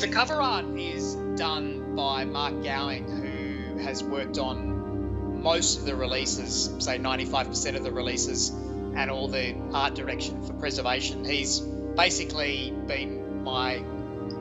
The 0.07 0.13
cover 0.13 0.41
art 0.41 0.65
is 0.77 1.15
done 1.35 1.93
by 1.93 2.23
Mark 2.23 2.63
Gowing, 2.63 3.09
who 3.09 3.77
has 3.79 4.01
worked 4.01 4.37
on 4.37 5.41
most 5.43 5.79
of 5.79 5.85
the 5.85 5.95
releases, 5.95 6.73
say 6.79 6.97
95% 6.97 7.75
of 7.75 7.83
the 7.83 7.91
releases, 7.91 8.49
and 8.95 9.11
all 9.11 9.27
the 9.27 9.53
art 9.73 9.95
direction 9.95 10.41
for 10.43 10.53
preservation. 10.53 11.25
He's 11.25 11.59
basically 11.59 12.71
been 12.85 13.43
my 13.43 13.83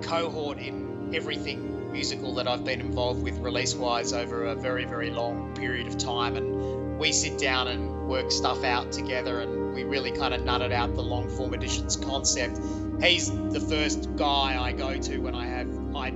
cohort 0.03 0.59
in 0.59 1.13
everything 1.13 1.91
musical 1.91 2.35
that 2.35 2.47
I've 2.47 2.65
been 2.65 2.81
involved 2.81 3.25
with 3.25 3.39
release 3.39 3.75
wise 3.75 4.13
over 4.13 4.45
a 4.45 4.55
very, 4.55 4.85
very 4.85 5.11
long 5.11 5.53
period 5.55 5.89
of 5.89 5.99
time. 5.99 6.37
And 6.37 6.99
we 6.99 7.11
sit 7.11 7.39
down 7.39 7.67
and 7.67 8.09
work 8.09 8.31
stuff 8.31 8.63
out 8.63 8.93
together 8.93 9.41
and 9.41 9.75
we 9.75 9.83
really 9.83 10.13
kind 10.13 10.33
of 10.33 10.43
nutted 10.43 10.73
out 10.73 10.95
the 10.95 11.03
long 11.03 11.29
form 11.29 11.55
editions 11.55 11.97
concept 11.97 12.57
he's 13.03 13.31
the 13.31 13.61
first 13.61 14.15
guy 14.17 14.57
I 14.61 14.73
go 14.73 14.97
to 14.97 15.19
when 15.19 15.35
I 15.35 15.47
have 15.47 15.56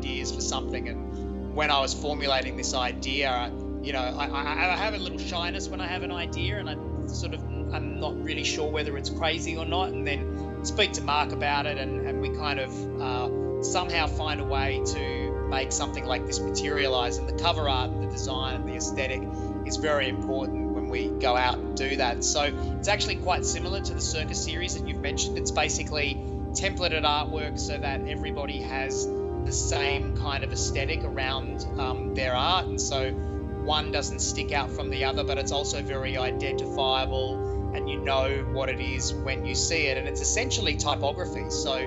ideas 0.01 0.35
for 0.35 0.41
something. 0.41 0.89
And 0.89 1.55
when 1.55 1.71
I 1.71 1.81
was 1.81 1.93
formulating 1.93 2.57
this 2.57 2.75
idea, 2.75 3.53
you 3.83 3.93
know, 3.93 4.01
I, 4.01 4.73
I, 4.73 4.77
have 4.77 4.95
a 4.95 4.99
little 4.99 5.19
shyness 5.19 5.69
when 5.69 5.81
I 5.81 5.87
have 5.87 6.03
an 6.03 6.13
idea, 6.13 6.59
and 6.59 6.71
I 6.71 6.77
sort 7.07 7.35
of 7.35 7.43
I'm 7.73 8.01
not 8.01 8.23
really 8.23 8.45
sure 8.45 8.71
whether 8.71 8.97
it's 8.97 9.11
crazy 9.11 9.57
or 9.57 9.65
not. 9.65 9.91
And 9.91 10.07
then 10.07 10.65
speak 10.65 10.93
to 10.93 11.03
Mark 11.03 11.33
about 11.33 11.67
it, 11.67 11.79
and, 11.79 12.07
and 12.07 12.21
we 12.21 12.31
kind 12.31 12.61
of 12.61 13.01
uh, 13.01 13.63
somehow 13.63 14.07
find 14.07 14.41
a 14.41 14.45
way 14.45 14.83
to 14.85 15.47
make 15.49 15.73
something 15.73 16.05
like 16.05 16.27
this 16.27 16.41
materialize. 16.41 17.19
And 17.19 17.29
the 17.29 17.43
cover 17.43 17.69
art, 17.69 17.91
and 17.91 18.03
the 18.03 18.11
design, 18.11 18.57
and 18.57 18.69
the 18.69 18.77
aesthetic 18.77 19.23
is 19.67 19.77
very 19.77 20.09
important 20.09 20.73
when 20.73 20.89
we 20.89 21.09
go 21.09 21.37
out 21.37 21.59
and 21.59 21.77
do 21.77 21.97
that. 21.97 22.25
So 22.25 22.53
it's 22.79 22.89
actually 22.89 23.17
quite 23.17 23.45
similar 23.45 23.81
to 23.81 23.95
the 23.95 24.01
circus 24.01 24.43
series 24.43 24.75
that 24.79 24.89
you've 24.89 25.01
mentioned. 25.01 25.39
It's 25.39 25.51
basically 25.51 26.15
templated 26.53 27.05
artwork 27.05 27.59
so 27.59 27.79
that 27.79 28.09
everybody 28.09 28.61
has 28.63 29.07
the 29.45 29.53
same 29.53 30.17
kind 30.17 30.45
of 30.45 30.53
aesthetic 30.53 31.05
around 31.05 31.67
um, 31.79 32.15
their 32.15 32.35
art. 32.35 32.67
And 32.67 32.81
so 32.81 33.11
one 33.11 33.93
doesn't 33.93 34.21
stick 34.21 34.53
out 34.53 34.71
from 34.71 34.91
the 34.91 35.05
other, 35.05 35.25
but 35.25 35.39
it's 35.39 35.53
also 35.53 35.83
very 35.83 36.17
identifiable 36.17 37.73
and 37.75 37.89
you 37.89 38.01
know 38.01 38.49
what 38.53 38.69
it 38.69 38.81
is 38.81 39.13
when 39.13 39.45
you 39.45 39.55
see 39.55 39.87
it. 39.87 39.99
And 39.99 40.09
it's 40.09 40.21
essentially 40.21 40.77
typography. 40.77 41.51
So 41.51 41.87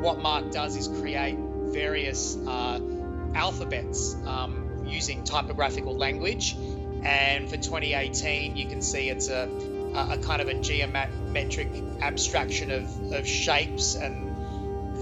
what 0.00 0.20
Mark 0.20 0.50
does 0.50 0.76
is 0.76 0.88
create 0.88 1.38
various 1.38 2.36
uh, 2.46 2.80
alphabets 3.34 4.14
um, 4.26 4.84
using 4.86 5.24
typographical 5.24 5.96
language. 5.96 6.56
And 7.02 7.48
for 7.48 7.56
2018, 7.56 8.56
you 8.56 8.66
can 8.66 8.82
see 8.82 9.08
it's 9.08 9.28
a 9.28 9.48
a, 9.94 10.18
kind 10.18 10.40
of 10.40 10.48
a 10.48 10.54
geometric 10.54 11.68
abstraction 12.00 12.70
of, 12.70 13.12
of 13.12 13.26
shapes. 13.26 13.94
And 13.94 14.31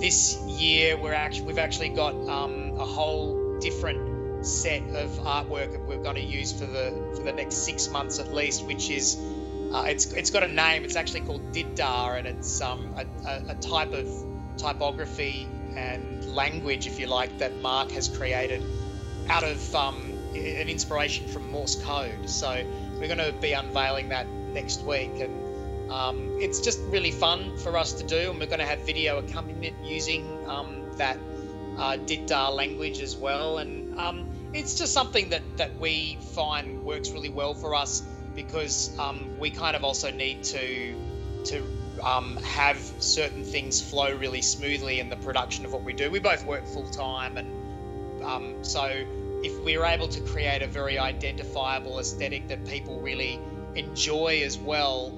this 0.00 0.36
year, 0.46 0.96
we're 0.96 1.12
actually 1.12 1.46
we've 1.46 1.58
actually 1.58 1.90
got 1.90 2.14
um, 2.28 2.74
a 2.78 2.84
whole 2.84 3.58
different 3.60 4.46
set 4.46 4.82
of 4.94 5.10
artwork 5.20 5.72
that 5.72 5.86
we're 5.86 6.02
going 6.02 6.16
to 6.16 6.24
use 6.24 6.52
for 6.52 6.66
the 6.66 7.14
for 7.16 7.22
the 7.22 7.32
next 7.32 7.56
six 7.56 7.88
months 7.88 8.18
at 8.18 8.32
least, 8.32 8.64
which 8.66 8.90
is 8.90 9.16
uh, 9.72 9.84
it's 9.86 10.12
it's 10.12 10.30
got 10.30 10.42
a 10.42 10.48
name. 10.48 10.84
It's 10.84 10.96
actually 10.96 11.20
called 11.20 11.52
Diddar, 11.52 12.18
and 12.18 12.26
it's 12.26 12.60
um, 12.60 12.94
a, 12.96 13.28
a, 13.28 13.50
a 13.50 13.54
type 13.56 13.92
of 13.92 14.08
typography 14.56 15.46
and 15.76 16.34
language, 16.34 16.86
if 16.86 16.98
you 16.98 17.06
like, 17.06 17.38
that 17.38 17.60
Mark 17.60 17.90
has 17.92 18.08
created 18.08 18.62
out 19.28 19.44
of 19.44 19.74
um, 19.74 19.96
an 20.34 20.68
inspiration 20.68 21.28
from 21.28 21.50
Morse 21.50 21.76
code. 21.82 22.28
So 22.28 22.64
we're 22.98 23.06
going 23.06 23.18
to 23.18 23.32
be 23.40 23.52
unveiling 23.52 24.08
that 24.08 24.28
next 24.28 24.82
week. 24.82 25.20
And 25.20 25.49
um, 25.90 26.38
it's 26.40 26.60
just 26.60 26.80
really 26.88 27.10
fun 27.10 27.56
for 27.58 27.76
us 27.76 27.94
to 27.94 28.06
do. 28.06 28.30
And 28.30 28.38
we're 28.38 28.46
going 28.46 28.60
to 28.60 28.66
have 28.66 28.80
video 28.80 29.18
accompaniment 29.18 29.74
using 29.84 30.24
um, 30.48 30.82
that 30.96 31.18
uh, 31.78 32.52
language 32.52 33.00
as 33.00 33.16
well. 33.16 33.58
And 33.58 33.98
um, 33.98 34.28
it's 34.52 34.76
just 34.76 34.92
something 34.92 35.30
that, 35.30 35.42
that 35.56 35.78
we 35.78 36.16
find 36.34 36.84
works 36.84 37.10
really 37.10 37.28
well 37.28 37.54
for 37.54 37.74
us 37.74 38.02
because 38.34 38.96
um, 38.98 39.38
we 39.38 39.50
kind 39.50 39.76
of 39.76 39.84
also 39.84 40.10
need 40.10 40.44
to 40.44 40.94
to 41.42 41.64
um, 42.04 42.36
have 42.36 42.76
certain 42.98 43.44
things 43.44 43.80
flow 43.80 44.14
really 44.14 44.42
smoothly 44.42 45.00
in 45.00 45.08
the 45.08 45.16
production 45.16 45.64
of 45.64 45.72
what 45.72 45.82
we 45.82 45.94
do. 45.94 46.10
We 46.10 46.18
both 46.18 46.44
work 46.44 46.66
full 46.66 46.88
time, 46.90 47.38
and 47.38 48.22
um, 48.22 48.62
so 48.62 48.84
if 49.42 49.58
we're 49.64 49.84
able 49.84 50.08
to 50.08 50.20
create 50.20 50.62
a 50.62 50.66
very 50.66 50.98
identifiable 50.98 51.98
aesthetic 51.98 52.48
that 52.48 52.66
people 52.66 53.00
really 53.00 53.40
enjoy 53.74 54.42
as 54.44 54.58
well, 54.58 55.12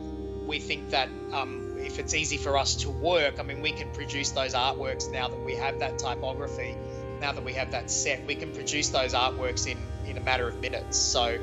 we 0.46 0.59
think 0.59 0.90
that 0.90 1.09
um, 1.33 1.76
if 1.78 1.98
it's 1.98 2.14
easy 2.14 2.37
for 2.37 2.57
us 2.57 2.76
to 2.76 2.90
work, 2.90 3.38
I 3.38 3.42
mean, 3.42 3.62
we 3.62 3.72
can 3.72 3.92
produce 3.92 4.31
those 4.31 4.55
artworks 4.55 5.11
now 5.11 5.28
that 5.28 5.44
we 5.44 5.57
have 5.57 5.78
that 5.81 5.98
typography, 5.98 6.76
now 7.20 7.33
that 7.33 7.44
we 7.44 7.52
have 7.55 7.70
that 7.72 7.90
set, 7.90 8.26
we 8.26 8.35
can 8.35 8.52
produce 8.52 8.90
those 8.90 9.14
artworks 9.14 9.66
in, 9.66 9.78
in 10.07 10.16
a 10.16 10.20
matter 10.20 10.48
of 10.48 10.61
minutes. 10.61 10.98
So 10.98 11.38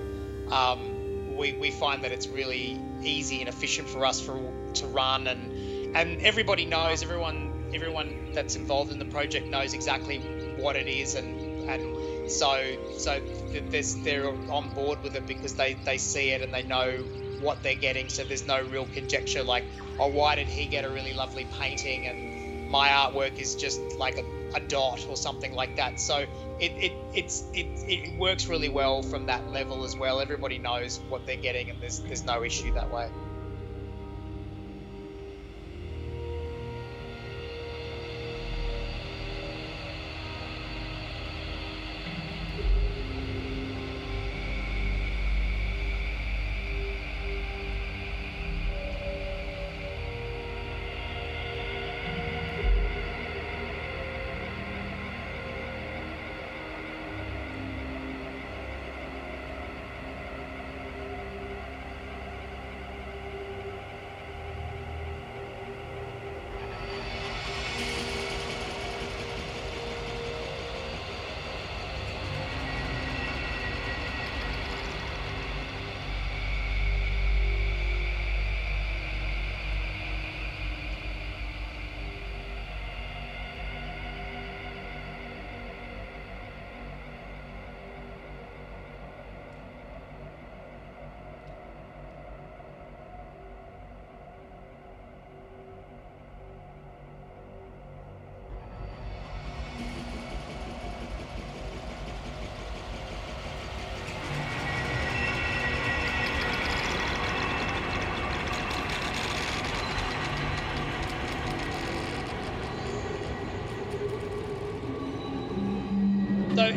um, 0.51 1.35
we, 1.38 1.53
we 1.53 1.71
find 1.71 2.03
that 2.03 2.12
it's 2.12 2.27
really 2.27 2.79
easy 3.01 3.39
and 3.39 3.49
efficient 3.49 3.88
for 3.88 4.05
us 4.05 4.19
for 4.19 4.51
to 4.73 4.88
run 4.88 5.27
and 5.27 5.95
and 5.95 6.21
everybody 6.21 6.65
knows 6.65 7.01
everyone 7.01 7.71
everyone 7.73 8.31
that's 8.33 8.55
involved 8.55 8.91
in 8.91 8.99
the 8.99 9.05
project 9.05 9.47
knows 9.47 9.73
exactly 9.73 10.19
what 10.57 10.75
it 10.75 10.88
is 10.88 11.15
and 11.15 11.69
and 11.69 12.31
so 12.31 12.62
so 12.97 13.21
there's 13.69 13.95
they're 14.03 14.27
on 14.27 14.69
board 14.73 15.01
with 15.01 15.15
it 15.15 15.25
because 15.25 15.55
they 15.55 15.73
they 15.85 15.97
see 15.97 16.31
it 16.31 16.41
and 16.41 16.53
they 16.53 16.63
know 16.63 17.03
what 17.41 17.63
they're 17.63 17.75
getting 17.75 18.10
so 18.10 18.23
there's 18.23 18.45
no 18.45 18.62
real 18.62 18.86
conjecture 18.88 19.43
like 19.43 19.63
oh 19.99 20.08
why 20.08 20.36
did 20.36 20.47
he 20.47 20.67
get 20.67 20.86
a 20.86 20.89
really 20.89 21.13
lovely 21.13 21.45
painting 21.60 22.06
and 22.06 22.39
my 22.69 22.89
artwork 22.89 23.39
is 23.39 23.56
just 23.56 23.80
like 23.97 24.17
a, 24.17 24.58
a 24.58 24.60
dot 24.60 25.06
or 25.10 25.17
something 25.17 25.54
like 25.54 25.75
that. 25.78 25.99
So 25.99 26.17
it, 26.60 26.71
it 26.71 26.91
it's 27.13 27.43
it, 27.54 27.65
it 27.88 28.19
works 28.19 28.47
really 28.47 28.69
well 28.69 29.02
from 29.02 29.25
that 29.25 29.49
level 29.49 29.84
as 29.84 29.95
well. 29.97 30.21
Everybody 30.21 30.60
knows 30.60 30.99
what 31.10 31.25
they're 31.25 31.38
getting 31.38 31.69
and 31.69 31.82
there's 31.82 31.99
there's 31.99 32.23
no 32.23 32.43
issue 32.43 32.73
that 32.75 32.91
way 32.91 33.10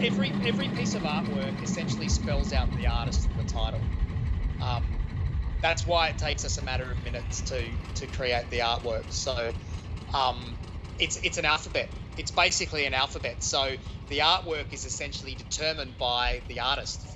every 0.01 0.33
every 0.45 0.69
piece 0.69 0.95
of 0.95 1.03
artwork 1.03 1.63
essentially 1.63 2.09
spells 2.09 2.53
out 2.53 2.75
the 2.77 2.87
artist 2.87 3.27
in 3.31 3.37
the 3.37 3.45
title. 3.45 3.83
Um, 4.61 4.83
that's 5.61 5.87
why 5.87 6.09
it 6.09 6.19
takes 6.19 6.45
us 6.45 6.59
a 6.59 6.63
matter 6.63 6.91
of 6.91 7.03
minutes 7.05 7.43
to 7.43 7.73
to 7.95 8.07
create 8.07 8.51
the 8.51 8.59
artwork. 8.59 9.13
So 9.13 9.53
um, 10.15 10.57
it's 10.99 11.17
it's 11.17 11.39
an 11.39 11.45
alphabet. 11.45 11.89
It's 12.17 12.31
basically 12.31 12.85
an 12.85 12.95
alphabet. 12.95 13.43
So 13.43 13.77
the 14.09 14.19
artwork 14.19 14.73
is 14.73 14.85
essentially 14.85 15.35
determined 15.35 15.97
by 15.99 16.43
the 16.49 16.61
artist. 16.61 17.07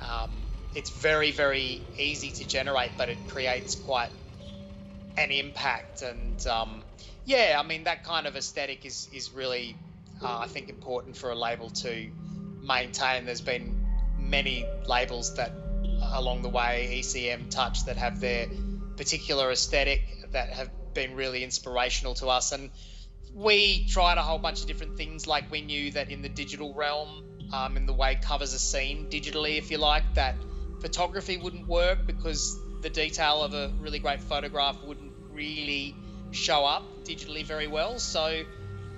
Um, 0.00 0.30
it's 0.74 0.90
very 0.90 1.32
very 1.32 1.82
easy 1.98 2.30
to 2.30 2.48
generate, 2.48 2.92
but 2.96 3.08
it 3.08 3.18
creates 3.28 3.74
quite 3.74 4.10
an 5.16 5.30
impact. 5.30 6.02
And 6.02 6.46
um, 6.46 6.82
yeah, 7.24 7.60
I 7.62 7.66
mean 7.66 7.84
that 7.84 8.04
kind 8.04 8.26
of 8.26 8.36
aesthetic 8.36 8.86
is 8.86 9.08
is 9.12 9.32
really 9.32 9.76
uh, 10.22 10.38
I 10.38 10.46
think 10.46 10.68
important 10.68 11.16
for 11.16 11.30
a 11.30 11.34
label 11.34 11.70
to 11.70 12.10
maintain. 12.62 13.24
There's 13.24 13.40
been 13.40 13.86
many 14.18 14.64
labels 14.86 15.36
that 15.36 15.52
along 16.12 16.42
the 16.42 16.48
way 16.48 17.00
ECM 17.00 17.50
touch 17.50 17.84
that 17.86 17.96
have 17.96 18.20
their 18.20 18.46
particular 18.96 19.50
aesthetic 19.50 20.02
that 20.32 20.50
have 20.50 20.70
been 20.94 21.14
really 21.14 21.44
inspirational 21.44 22.14
to 22.14 22.28
us. 22.28 22.52
And 22.52 22.70
we 23.34 23.86
tried 23.86 24.18
a 24.18 24.22
whole 24.22 24.38
bunch 24.38 24.60
of 24.60 24.66
different 24.66 24.96
things. 24.96 25.26
Like 25.26 25.50
we 25.50 25.60
knew 25.60 25.92
that 25.92 26.10
in 26.10 26.22
the 26.22 26.28
digital 26.28 26.74
realm 26.74 27.24
um, 27.52 27.76
in 27.76 27.86
the 27.86 27.92
way 27.92 28.18
covers 28.20 28.54
are 28.54 28.58
seen 28.58 29.06
digitally 29.08 29.58
if 29.58 29.70
you 29.70 29.78
like 29.78 30.14
that 30.14 30.34
photography 30.80 31.36
wouldn't 31.36 31.66
work 31.66 32.06
because 32.06 32.56
the 32.82 32.90
detail 32.90 33.42
of 33.42 33.54
a 33.54 33.72
really 33.80 33.98
great 33.98 34.20
photograph 34.20 34.76
wouldn't 34.84 35.12
really 35.32 35.94
show 36.30 36.64
up 36.64 36.84
digitally 37.04 37.44
very 37.44 37.66
well. 37.66 37.98
So 37.98 38.42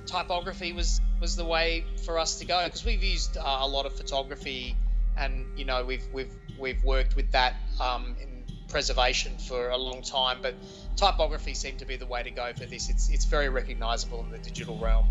typography 0.06 0.72
was 0.72 1.00
was 1.20 1.36
the 1.36 1.44
way 1.44 1.84
for 2.04 2.18
us 2.18 2.38
to 2.38 2.46
go 2.46 2.64
because 2.64 2.84
we've 2.84 3.02
used 3.02 3.36
uh, 3.36 3.58
a 3.60 3.68
lot 3.68 3.86
of 3.86 3.94
photography 3.94 4.76
and 5.16 5.46
you 5.56 5.64
know 5.64 5.84
we've 5.84 6.06
we've 6.12 6.32
we've 6.58 6.82
worked 6.82 7.14
with 7.16 7.30
that 7.32 7.54
um, 7.80 8.16
in 8.20 8.44
preservation 8.68 9.36
for 9.36 9.70
a 9.70 9.76
long 9.76 10.02
time 10.02 10.38
but 10.40 10.54
typography 10.96 11.54
seemed 11.54 11.78
to 11.78 11.84
be 11.84 11.96
the 11.96 12.06
way 12.06 12.22
to 12.22 12.30
go 12.30 12.52
for 12.52 12.66
this. 12.66 12.88
It's 12.88 13.10
it's 13.10 13.24
very 13.24 13.48
recognizable 13.48 14.20
in 14.24 14.30
the 14.30 14.38
digital 14.38 14.78
realm 14.78 15.06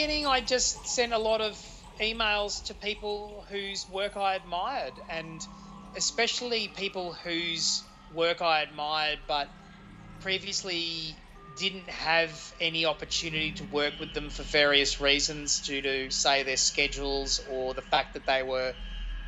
beginning, 0.00 0.26
I 0.26 0.40
just 0.40 0.88
sent 0.88 1.12
a 1.12 1.18
lot 1.18 1.42
of 1.42 1.62
emails 2.00 2.64
to 2.68 2.74
people 2.74 3.44
whose 3.50 3.86
work 3.86 4.16
I 4.16 4.34
admired, 4.34 4.98
and 5.10 5.46
especially 5.94 6.68
people 6.68 7.12
whose 7.12 7.84
work 8.10 8.40
I 8.40 8.62
admired 8.62 9.18
but 9.28 9.50
previously 10.20 11.18
didn't 11.54 11.90
have 11.90 12.32
any 12.60 12.86
opportunity 12.86 13.52
to 13.52 13.64
work 13.64 14.00
with 14.00 14.14
them 14.14 14.30
for 14.30 14.42
various 14.42 15.02
reasons 15.02 15.60
due 15.60 15.82
to, 15.82 16.10
say, 16.10 16.44
their 16.44 16.56
schedules 16.56 17.38
or 17.46 17.74
the 17.74 17.82
fact 17.82 18.14
that 18.14 18.24
they 18.24 18.42
were 18.42 18.72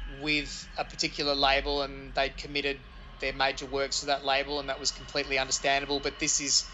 with 0.06 0.66
a 0.78 0.86
particular 0.86 1.34
label 1.34 1.82
and 1.82 2.14
they'd 2.14 2.38
committed 2.38 2.80
their 3.20 3.34
major 3.34 3.66
works 3.66 4.00
to 4.00 4.06
that 4.06 4.24
label, 4.24 4.58
and 4.58 4.70
that 4.70 4.80
was 4.80 4.90
completely 4.90 5.38
understandable. 5.38 6.00
But 6.00 6.18
this 6.18 6.40
is 6.40 6.66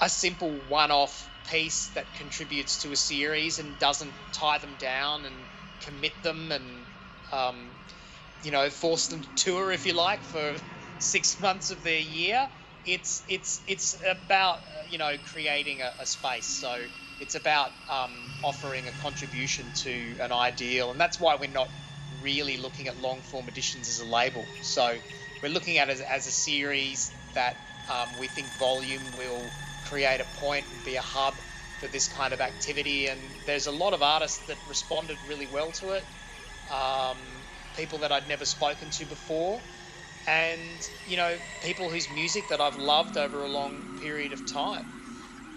a 0.00 0.08
simple 0.08 0.60
one 0.66 0.90
off 0.90 1.28
piece 1.48 1.88
that 1.90 2.14
contributes 2.14 2.78
to 2.78 2.92
a 2.92 2.96
series 2.96 3.58
and 3.58 3.78
doesn't 3.78 4.14
tie 4.32 4.58
them 4.58 4.76
down 4.76 5.24
and 5.24 5.48
commit 5.80 6.22
them 6.22 6.52
and 6.52 6.86
um, 7.32 7.72
you 8.42 8.50
know 8.50 8.70
force 8.70 9.08
them 9.08 9.22
to 9.22 9.28
tour 9.34 9.72
if 9.72 9.86
you 9.86 9.94
like 9.94 10.24
for 10.24 10.56
six 10.98 11.38
months 11.40 11.70
of 11.70 11.82
their 11.82 12.00
year. 12.00 12.48
It's 12.84 13.22
it's 13.28 13.62
it's 13.66 13.96
about 14.06 14.60
you 14.88 14.98
know 14.98 15.16
creating 15.18 15.82
a, 15.82 15.92
a 16.00 16.06
space. 16.06 16.46
So 16.46 16.86
it's 17.18 17.34
about 17.34 17.72
um, 17.88 18.32
offering 18.42 18.88
a 18.88 18.92
contribution 18.92 19.72
to 19.72 20.16
an 20.20 20.32
ideal. 20.32 20.90
And 20.92 21.00
that's 21.00 21.18
why 21.18 21.34
we're 21.34 21.50
not 21.50 21.68
really 22.20 22.56
looking 22.56 22.86
at 22.88 22.96
long 22.96 23.22
form 23.22 23.48
editions 23.48 23.88
as 23.88 23.98
a 23.98 24.06
label. 24.06 24.50
So 24.60 25.00
we're 25.42 25.52
looking 25.52 25.78
at 25.78 25.88
it 25.88 25.92
as, 25.92 26.00
as 26.00 26.26
a 26.26 26.30
series 26.30 27.12
that 27.34 27.56
um, 27.88 28.16
we 28.16 28.28
think 28.28 28.56
volume 28.56 29.12
will 29.12 29.54
create 29.88 30.20
a 30.20 30.24
point 30.24 30.66
and 30.70 30.82
be 30.82 30.96
a 30.96 31.02
hub 31.02 31.42
for 31.80 31.88
this 31.88 32.08
kind 32.08 32.32
of 32.34 32.40
activity. 32.40 33.06
And 33.08 33.20
there's 33.46 33.66
a 33.66 33.72
lot 33.72 33.94
of 33.94 34.02
artists 34.02 34.46
that 34.46 34.58
responded 34.66 35.18
really 35.24 35.46
well 35.46 35.72
to 35.72 35.90
it, 35.92 36.06
um, 36.70 37.46
people 37.74 38.00
that 38.00 38.12
I'd 38.12 38.28
never 38.28 38.44
spoken 38.46 38.90
to 38.90 39.06
before, 39.06 39.64
and 40.26 40.80
you 41.04 41.16
know, 41.16 41.38
people 41.60 41.90
whose 41.90 42.10
music 42.10 42.48
that 42.48 42.60
I've 42.60 42.76
loved 42.76 43.16
over 43.16 43.42
a 43.42 43.48
long 43.48 43.88
period 43.96 44.32
of 44.32 44.44
time. 44.46 44.86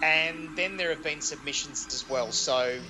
and 0.01 0.55
then 0.55 0.77
there 0.77 0.89
have 0.89 1.03
been 1.03 1.21
submissions 1.21 1.87
as 1.93 2.05
well. 2.07 2.31
So 2.31 2.83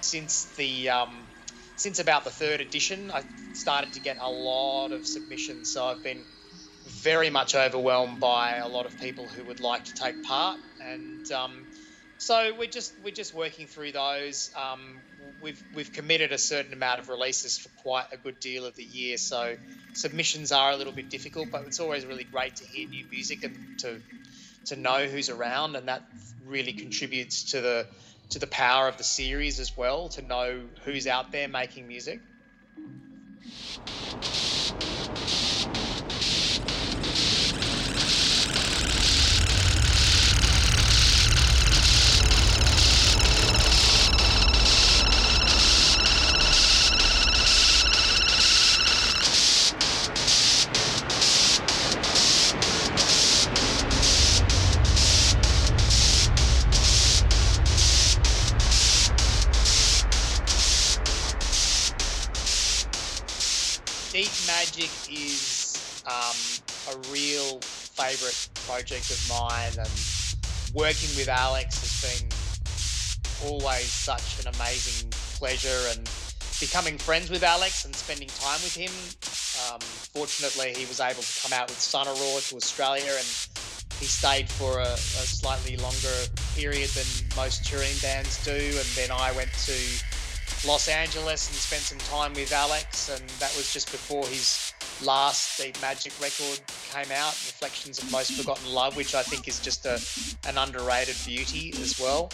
since 0.00 0.54
the 0.56 0.90
um, 0.90 1.28
since 1.76 1.98
about 1.98 2.24
the 2.24 2.30
third 2.30 2.60
edition, 2.60 3.10
I 3.12 3.24
started 3.52 3.92
to 3.94 4.00
get 4.00 4.18
a 4.20 4.30
lot 4.30 4.92
of 4.92 5.06
submissions. 5.06 5.70
So 5.72 5.86
I've 5.86 6.02
been 6.02 6.26
very 7.02 7.30
much 7.30 7.54
overwhelmed 7.56 8.20
by 8.20 8.56
a 8.56 8.68
lot 8.68 8.86
of 8.86 8.98
people 9.00 9.26
who 9.26 9.44
would 9.44 9.60
like 9.60 9.84
to 9.84 9.94
take 9.94 10.22
part, 10.22 10.58
and 10.80 11.30
um, 11.32 11.66
so 12.18 12.52
we're 12.56 12.70
just 12.70 12.94
we're 13.02 13.10
just 13.10 13.34
working 13.34 13.66
through 13.66 13.90
those. 13.92 14.52
Um, 14.56 15.00
we've 15.42 15.62
we've 15.74 15.92
committed 15.92 16.30
a 16.30 16.38
certain 16.38 16.72
amount 16.72 17.00
of 17.00 17.08
releases 17.08 17.58
for 17.58 17.68
quite 17.82 18.06
a 18.12 18.16
good 18.16 18.38
deal 18.38 18.64
of 18.64 18.76
the 18.76 18.84
year, 18.84 19.16
so 19.16 19.56
submissions 19.94 20.52
are 20.52 20.70
a 20.70 20.76
little 20.76 20.92
bit 20.92 21.10
difficult, 21.10 21.50
but 21.50 21.66
it's 21.66 21.80
always 21.80 22.06
really 22.06 22.24
great 22.24 22.56
to 22.56 22.64
hear 22.64 22.88
new 22.88 23.04
music 23.10 23.42
and 23.42 23.78
to 23.80 24.00
to 24.66 24.76
know 24.76 25.06
who's 25.06 25.28
around, 25.28 25.74
and 25.74 25.88
that 25.88 26.02
really 26.46 26.72
contributes 26.72 27.50
to 27.50 27.60
the 27.60 27.86
to 28.30 28.38
the 28.38 28.46
power 28.46 28.86
of 28.86 28.96
the 28.96 29.04
series 29.04 29.58
as 29.58 29.76
well. 29.76 30.08
To 30.10 30.22
know 30.22 30.60
who's 30.84 31.08
out 31.08 31.32
there 31.32 31.48
making 31.48 31.88
music. 31.88 32.20
A 66.90 66.96
real 67.12 67.60
favourite 67.60 68.48
project 68.66 69.10
of 69.10 69.20
mine, 69.28 69.72
and 69.78 70.74
working 70.74 71.10
with 71.16 71.28
Alex 71.28 71.78
has 71.78 71.94
been 72.02 73.48
always 73.48 73.86
such 73.86 74.44
an 74.44 74.54
amazing 74.54 75.10
pleasure. 75.38 75.90
And 75.90 76.08
becoming 76.62 76.96
friends 76.96 77.28
with 77.28 77.42
Alex 77.42 77.84
and 77.84 77.94
spending 77.96 78.28
time 78.28 78.60
with 78.62 78.76
him. 78.76 78.92
Um, 79.66 79.80
fortunately, 80.14 80.72
he 80.78 80.86
was 80.86 81.00
able 81.00 81.20
to 81.20 81.42
come 81.42 81.52
out 81.52 81.68
with 81.68 81.80
Sun 81.80 82.06
Araw 82.06 82.38
to 82.38 82.56
Australia, 82.56 83.10
and 83.10 83.26
he 83.98 84.06
stayed 84.06 84.48
for 84.48 84.78
a, 84.78 84.94
a 84.94 85.26
slightly 85.26 85.76
longer 85.78 86.14
period 86.54 86.88
than 86.90 87.06
most 87.34 87.64
touring 87.64 87.96
bands 88.00 88.38
do. 88.44 88.52
And 88.52 88.88
then 88.94 89.10
I 89.10 89.32
went 89.32 89.52
to 89.66 89.74
Los 90.64 90.86
Angeles 90.86 91.48
and 91.48 91.56
spent 91.56 91.82
some 91.82 91.98
time 91.98 92.32
with 92.34 92.52
Alex, 92.52 93.10
and 93.10 93.28
that 93.40 93.52
was 93.56 93.72
just 93.72 93.90
before 93.90 94.24
his 94.28 94.71
last 95.04 95.60
Deep 95.60 95.80
Magic 95.80 96.12
record 96.20 96.60
came 96.90 97.10
out, 97.12 97.32
Reflections 97.32 97.98
of 97.98 98.10
Most 98.12 98.32
Forgotten 98.32 98.72
Love, 98.72 98.96
which 98.96 99.14
I 99.14 99.22
think 99.22 99.48
is 99.48 99.58
just 99.60 99.86
a 99.86 100.00
an 100.48 100.58
underrated 100.58 101.16
beauty 101.26 101.72
as 101.80 101.98
well. 101.98 102.30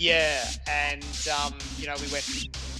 Yeah, 0.00 0.42
and 0.66 1.04
um, 1.44 1.52
you 1.76 1.86
know 1.86 1.94
we 2.00 2.10
went, 2.10 2.26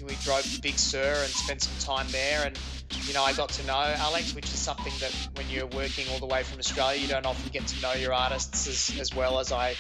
we 0.03 0.15
drove 0.25 0.43
to 0.43 0.61
Big 0.63 0.79
Sur 0.79 1.17
and 1.23 1.31
spent 1.31 1.61
some 1.61 1.95
time 1.95 2.11
there, 2.13 2.47
and 2.47 2.59
you 3.07 3.13
know 3.13 3.23
I 3.23 3.35
got 3.35 3.51
to 3.51 3.67
know 3.67 3.75
Alex, 3.75 4.35
which 4.35 4.47
is 4.47 4.59
something 4.59 4.93
that 5.01 5.15
when 5.35 5.47
you're 5.51 5.67
working 5.67 6.07
all 6.13 6.19
the 6.19 6.25
way 6.25 6.43
from 6.45 6.59
Australia, 6.59 6.99
you 6.99 7.09
don't 7.09 7.27
often 7.27 7.51
get 7.53 7.67
to 7.67 7.83
know 7.83 7.93
your 7.93 8.15
artists 8.15 8.67
as, 8.67 8.99
as 8.99 9.15
well 9.15 9.39
as 9.39 9.53
I 9.53 9.75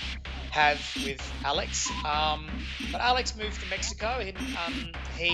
have 0.51 0.79
with 1.03 1.33
Alex. 1.43 1.89
Um, 2.05 2.47
but 2.93 3.01
Alex 3.01 3.35
moved 3.35 3.59
to 3.63 3.67
Mexico. 3.71 4.21
He, 4.23 4.35
um, 4.59 4.93
he, 5.17 5.31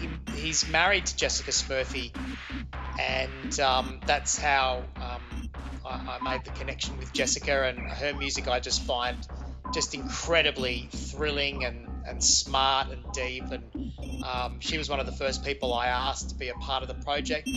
he 0.00 0.08
he's 0.34 0.66
married 0.70 1.04
to 1.04 1.14
Jessica 1.14 1.50
Smurfy, 1.50 2.10
and 2.98 3.60
um, 3.60 4.00
that's 4.06 4.38
how 4.38 4.82
um, 4.96 5.50
I, 5.84 6.18
I 6.18 6.18
made 6.22 6.42
the 6.46 6.52
connection 6.52 6.96
with 6.96 7.12
Jessica 7.12 7.64
and 7.64 7.78
her 7.80 8.14
music. 8.14 8.48
I 8.48 8.60
just 8.60 8.82
find 8.84 9.18
just 9.74 9.92
incredibly 9.92 10.88
thrilling 10.92 11.64
and, 11.64 11.88
and 12.06 12.22
smart 12.22 12.90
and 12.90 13.04
deep. 13.12 13.42
And 13.50 14.24
um, 14.24 14.60
she 14.60 14.78
was 14.78 14.88
one 14.88 15.00
of 15.00 15.06
the 15.06 15.12
first 15.12 15.44
people 15.44 15.74
I 15.74 15.88
asked 15.88 16.30
to 16.30 16.34
be 16.36 16.48
a 16.48 16.54
part 16.54 16.82
of 16.82 16.88
the 16.88 17.02
project. 17.04 17.48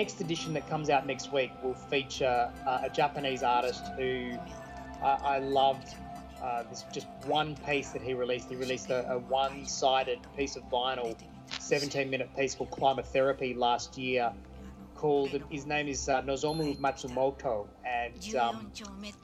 Next 0.00 0.18
edition 0.22 0.54
that 0.54 0.66
comes 0.66 0.88
out 0.88 1.06
next 1.06 1.30
week 1.30 1.52
will 1.62 1.74
feature 1.74 2.50
uh, 2.66 2.80
a 2.82 2.88
Japanese 2.88 3.42
artist 3.42 3.84
who 3.98 4.32
I, 5.02 5.18
I 5.34 5.38
loved 5.40 5.94
uh, 6.42 6.62
this 6.70 6.86
just 6.90 7.06
one 7.26 7.54
piece 7.68 7.90
that 7.90 8.00
he 8.00 8.14
released. 8.14 8.48
He 8.48 8.56
released 8.56 8.88
a, 8.88 9.12
a 9.12 9.18
one-sided 9.18 10.20
piece 10.38 10.56
of 10.56 10.62
vinyl, 10.70 11.14
17-minute 11.50 12.34
piece 12.34 12.54
called 12.54 12.70
Climotherapy 12.70 13.54
last 13.54 13.98
year. 13.98 14.32
Called 14.94 15.38
his 15.50 15.66
name 15.66 15.86
is 15.86 16.08
uh, 16.08 16.22
Nozomu 16.22 16.78
Matsumoto, 16.78 17.66
and 17.84 18.36
um, 18.36 18.72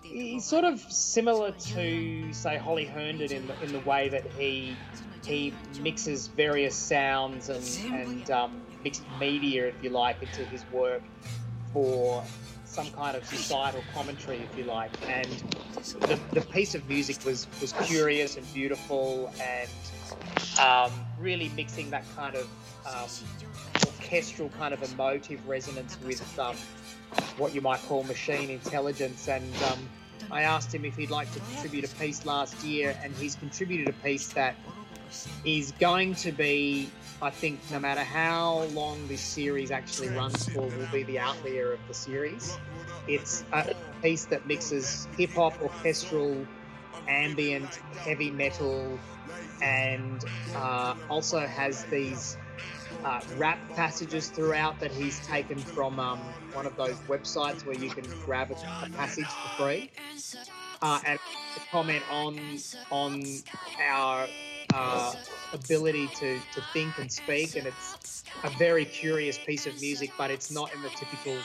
he's 0.02 0.44
sort 0.44 0.64
of 0.64 0.80
similar 0.80 1.52
to 1.52 2.32
say 2.34 2.58
Holly 2.58 2.84
Herndon 2.84 3.32
in 3.32 3.46
the, 3.46 3.62
in 3.62 3.72
the 3.72 3.80
way 3.80 4.10
that 4.10 4.26
he 4.38 4.76
he 5.26 5.52
mixes 5.80 6.28
various 6.28 6.74
sounds 6.74 7.50
and 7.50 7.94
and 7.94 8.30
um, 8.30 8.65
mixed 8.82 9.04
media, 9.18 9.66
if 9.66 9.82
you 9.82 9.90
like, 9.90 10.22
into 10.22 10.44
his 10.44 10.64
work 10.70 11.02
for 11.72 12.22
some 12.64 12.90
kind 12.90 13.16
of 13.16 13.24
societal 13.24 13.82
commentary, 13.94 14.38
if 14.38 14.56
you 14.56 14.64
like. 14.64 14.90
And 15.08 15.28
the, 16.00 16.18
the 16.32 16.40
piece 16.40 16.74
of 16.74 16.88
music 16.88 17.24
was 17.24 17.46
was 17.60 17.72
curious 17.84 18.36
and 18.36 18.54
beautiful, 18.54 19.32
and 19.40 19.70
um, 20.60 20.92
really 21.18 21.50
mixing 21.50 21.90
that 21.90 22.04
kind 22.16 22.34
of 22.34 22.48
um, 22.86 23.08
orchestral 23.86 24.50
kind 24.50 24.74
of 24.74 24.82
emotive 24.92 25.46
resonance 25.46 25.98
with 26.04 26.38
um, 26.38 26.56
what 27.38 27.54
you 27.54 27.60
might 27.60 27.80
call 27.82 28.04
machine 28.04 28.50
intelligence. 28.50 29.28
And 29.28 29.54
um, 29.70 29.88
I 30.30 30.42
asked 30.42 30.74
him 30.74 30.84
if 30.84 30.96
he'd 30.96 31.10
like 31.10 31.32
to 31.32 31.40
contribute 31.40 31.84
a 31.84 31.94
piece 31.96 32.26
last 32.26 32.62
year, 32.64 32.96
and 33.02 33.14
he's 33.14 33.36
contributed 33.36 33.88
a 33.88 33.92
piece 34.04 34.28
that 34.34 34.56
is 35.44 35.72
going 35.78 36.14
to 36.16 36.32
be, 36.32 36.90
I 37.22 37.30
think, 37.30 37.60
no 37.70 37.78
matter 37.78 38.02
how 38.02 38.64
long 38.72 39.06
this 39.08 39.20
series 39.20 39.70
actually 39.70 40.08
runs 40.08 40.48
for, 40.48 40.62
will 40.62 40.88
be 40.92 41.02
the 41.04 41.18
outlier 41.18 41.72
of 41.72 41.80
the 41.88 41.94
series. 41.94 42.56
It's 43.08 43.44
a 43.52 43.74
piece 44.02 44.24
that 44.26 44.46
mixes 44.46 45.06
hip 45.16 45.30
hop, 45.30 45.60
orchestral, 45.62 46.46
ambient, 47.08 47.76
heavy 48.04 48.30
metal, 48.30 48.98
and 49.62 50.24
uh, 50.54 50.94
also 51.08 51.40
has 51.40 51.84
these 51.84 52.36
uh, 53.04 53.20
rap 53.36 53.58
passages 53.74 54.28
throughout 54.28 54.78
that 54.80 54.90
he's 54.90 55.24
taken 55.26 55.58
from 55.58 56.00
um, 56.00 56.18
one 56.52 56.66
of 56.66 56.76
those 56.76 56.96
websites 57.08 57.64
where 57.64 57.76
you 57.76 57.90
can 57.90 58.04
grab 58.24 58.50
a, 58.50 58.86
a 58.86 58.90
passage 58.90 59.26
for 59.26 59.64
free. 59.64 59.90
Uh, 60.82 61.00
and 61.06 61.18
comment 61.70 62.02
on 62.10 62.38
on 62.90 63.22
our 63.82 64.26
uh, 64.74 65.14
ability 65.52 66.08
to, 66.08 66.38
to 66.52 66.60
think 66.72 66.98
and 66.98 67.10
speak, 67.10 67.56
and 67.56 67.66
it's 67.66 68.24
a 68.44 68.50
very 68.50 68.84
curious 68.84 69.38
piece 69.38 69.66
of 69.66 69.80
music, 69.80 70.12
but 70.18 70.30
it's 70.30 70.50
not 70.50 70.72
in 70.74 70.82
the 70.82 70.90
typical 70.90 71.36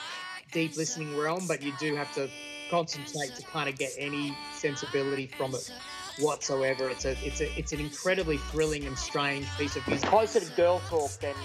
deep 0.52 0.76
listening 0.78 1.18
realm. 1.18 1.48
But 1.48 1.62
you 1.62 1.74
do 1.80 1.96
have 1.96 2.14
to 2.16 2.30
concentrate 2.70 3.36
to 3.36 3.44
kind 3.44 3.68
of 3.70 3.78
get 3.78 3.92
any 3.98 4.36
sensibility 4.54 5.28
from 5.28 5.54
it 5.54 5.72
whatsoever. 6.20 6.90
It's 6.90 7.06
a 7.06 7.12
it's 7.26 7.42
a 7.42 7.60
it's 7.60 7.74
an 7.74 7.80
incredibly 7.80 8.38
thrilling 8.38 8.86
and 8.86 8.98
strange 8.98 9.46
piece 9.58 9.76
of 9.76 9.88
music. 9.88 10.10
Closer 10.10 10.40
to 10.40 10.52
girl 10.56 10.80
talk 10.90 11.12
than 11.20 11.36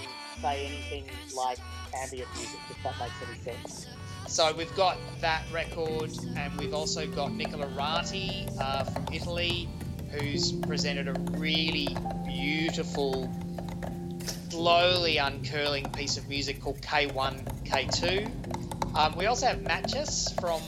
say 0.41 0.65
anything 0.65 1.05
like 1.35 1.59
ambient 1.95 2.29
music, 2.35 2.59
if 2.69 2.83
that 2.83 2.93
makes 2.99 3.13
any 3.27 3.57
sense. 3.57 3.87
So 4.27 4.53
we've 4.53 4.75
got 4.75 4.97
that 5.21 5.43
record, 5.53 6.11
and 6.35 6.57
we've 6.59 6.73
also 6.73 7.07
got 7.07 7.31
Nicola 7.31 7.67
Ratti 7.67 8.49
uh, 8.59 8.83
from 8.83 9.05
Italy, 9.13 9.69
who's 10.11 10.51
presented 10.51 11.07
a 11.07 11.13
really 11.37 11.95
beautiful, 12.25 13.31
slowly 14.49 15.17
uncurling 15.17 15.91
piece 15.93 16.17
of 16.17 16.27
music 16.27 16.61
called 16.61 16.81
K1, 16.81 17.65
K2. 17.65 18.95
Um, 18.97 19.15
we 19.17 19.25
also 19.25 19.47
have 19.47 19.61
Matchess 19.61 20.33
from 20.39 20.61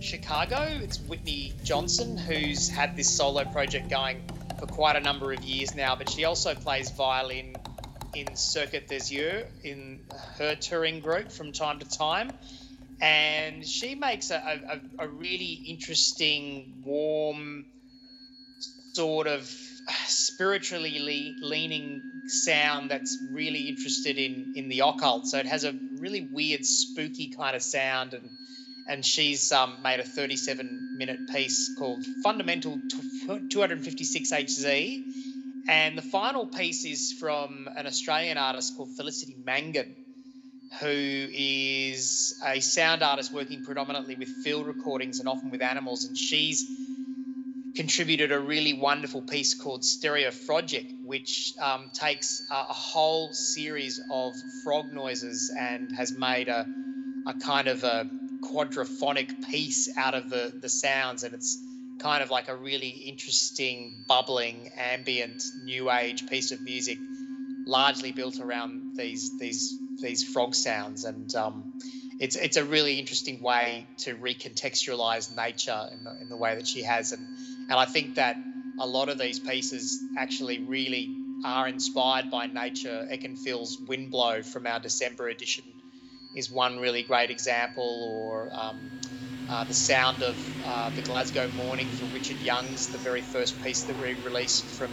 Chicago. 0.00 0.60
It's 0.82 0.98
Whitney 1.00 1.52
Johnson, 1.64 2.16
who's 2.16 2.68
had 2.68 2.96
this 2.96 3.08
solo 3.08 3.44
project 3.44 3.88
going 3.88 4.22
for 4.58 4.66
quite 4.66 4.96
a 4.96 5.00
number 5.00 5.32
of 5.32 5.42
years 5.42 5.74
now, 5.74 5.96
but 5.96 6.08
she 6.08 6.24
also 6.24 6.54
plays 6.54 6.90
violin 6.90 7.54
in 8.14 8.34
Circuit 8.34 8.88
des 8.88 9.14
Yeux 9.14 9.46
in 9.62 10.00
her 10.38 10.54
touring 10.54 11.00
group 11.00 11.30
from 11.30 11.52
time 11.52 11.78
to 11.78 11.88
time. 11.88 12.32
And 13.00 13.66
she 13.66 13.94
makes 13.94 14.30
a, 14.30 14.80
a, 14.98 15.04
a 15.04 15.08
really 15.08 15.52
interesting, 15.66 16.82
warm, 16.84 17.64
sort 19.00 19.26
of 19.26 19.50
spiritually 20.06 20.98
le- 20.98 21.48
leaning 21.48 22.02
sound 22.26 22.90
that's 22.90 23.16
really 23.32 23.62
interested 23.68 24.18
in 24.18 24.52
in 24.54 24.68
the 24.68 24.80
occult. 24.80 25.26
So 25.26 25.38
it 25.38 25.46
has 25.46 25.64
a 25.64 25.72
really 25.98 26.28
weird, 26.30 26.66
spooky 26.66 27.30
kind 27.34 27.56
of 27.56 27.62
sound, 27.62 28.12
and 28.12 28.28
and 28.88 29.04
she's 29.04 29.52
um, 29.52 29.80
made 29.82 30.00
a 30.00 30.04
37 30.04 30.96
minute 30.98 31.20
piece 31.32 31.74
called 31.78 32.04
Fundamental 32.22 32.78
256 33.50 34.32
HZ. 34.32 34.98
And 35.68 35.96
the 35.96 36.02
final 36.02 36.46
piece 36.46 36.84
is 36.84 37.14
from 37.18 37.68
an 37.76 37.86
Australian 37.86 38.36
artist 38.36 38.76
called 38.76 38.90
Felicity 38.98 39.36
Mangan, 39.42 39.94
who 40.80 40.88
is 41.32 42.38
a 42.44 42.60
sound 42.60 43.02
artist 43.02 43.32
working 43.32 43.62
predominantly 43.64 44.16
with 44.16 44.28
field 44.44 44.66
recordings 44.66 45.20
and 45.20 45.28
often 45.28 45.50
with 45.50 45.62
animals. 45.62 46.04
And 46.04 46.16
she's 46.16 46.66
contributed 47.76 48.32
a 48.32 48.40
really 48.40 48.72
wonderful 48.72 49.22
piece 49.22 49.54
called 49.54 49.82
Stereofrogic, 49.82 51.04
which 51.04 51.52
um, 51.60 51.90
takes 51.92 52.46
a, 52.50 52.54
a, 52.54 52.72
whole 52.72 53.32
series 53.32 54.00
of 54.10 54.34
frog 54.64 54.92
noises 54.92 55.54
and 55.56 55.92
has 55.96 56.12
made 56.12 56.48
a, 56.48 56.66
a 57.26 57.34
kind 57.34 57.68
of 57.68 57.84
a 57.84 58.08
quadraphonic 58.42 59.48
piece 59.48 59.96
out 59.96 60.14
of 60.14 60.30
the, 60.30 60.52
the 60.60 60.68
sounds. 60.68 61.22
And 61.22 61.34
it's 61.34 61.58
kind 62.00 62.22
of 62.22 62.30
like 62.30 62.48
a 62.48 62.56
really 62.56 62.88
interesting, 62.88 64.04
bubbling, 64.08 64.70
ambient, 64.76 65.42
new 65.64 65.90
age 65.90 66.28
piece 66.28 66.50
of 66.50 66.60
music, 66.60 66.98
largely 67.66 68.12
built 68.12 68.40
around 68.40 68.96
these 68.96 69.38
these 69.38 69.78
these 70.00 70.24
frog 70.24 70.54
sounds. 70.54 71.04
And 71.04 71.34
um, 71.36 71.78
it's 72.18 72.36
it's 72.36 72.56
a 72.56 72.64
really 72.64 72.98
interesting 72.98 73.42
way 73.42 73.86
to 73.98 74.14
recontextualize 74.14 75.36
nature 75.36 75.88
in 75.92 76.04
the, 76.04 76.20
in 76.22 76.28
the 76.28 76.36
way 76.36 76.54
that 76.54 76.66
she 76.66 76.82
has. 76.82 77.12
And 77.12 77.26
and 77.70 77.78
I 77.78 77.84
think 77.86 78.16
that 78.16 78.36
a 78.80 78.86
lot 78.86 79.08
of 79.08 79.18
these 79.18 79.38
pieces 79.38 80.00
actually 80.16 80.58
really 80.58 81.08
are 81.44 81.68
inspired 81.68 82.30
by 82.30 82.46
nature. 82.46 83.06
Ekin 83.10 83.38
Fil's 83.38 83.78
Windblow 83.88 84.44
from 84.44 84.66
our 84.66 84.80
December 84.80 85.28
edition 85.28 85.64
is 86.36 86.50
one 86.50 86.78
really 86.78 87.02
great 87.02 87.30
example, 87.30 88.10
or 88.12 88.50
um, 88.52 88.76
uh, 89.48 89.64
the 89.64 89.74
sound 89.74 90.22
of 90.22 90.36
uh, 90.64 90.90
the 90.90 91.02
Glasgow 91.02 91.48
Morning 91.48 91.90
from 91.90 92.12
Richard 92.12 92.38
Youngs, 92.38 92.90
the 92.90 92.98
very 92.98 93.22
first 93.22 93.62
piece 93.62 93.84
that 93.84 93.96
we 93.96 94.14
released 94.14 94.76
from 94.76 94.90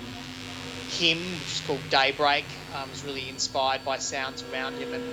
him, 0.99 1.17
which 1.39 1.53
is 1.53 1.61
called 1.65 1.81
Daybreak, 1.89 2.45
um, 2.75 2.89
was 2.89 3.03
really 3.03 3.29
inspired 3.29 3.83
by 3.85 3.97
sounds 3.97 4.43
around 4.51 4.77
him, 4.77 4.93
and 4.93 5.03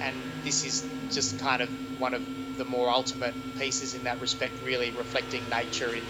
and 0.00 0.16
this 0.42 0.64
is 0.64 0.82
just 1.12 1.38
kind 1.40 1.60
of 1.62 1.68
one 1.98 2.14
of 2.14 2.22
the 2.56 2.64
more 2.64 2.90
ultimate 2.90 3.34
pieces 3.58 3.94
in 3.94 4.04
that 4.04 4.20
respect, 4.20 4.60
really 4.62 4.90
reflecting 4.90 5.48
nature 5.48 5.94
in 5.94 6.04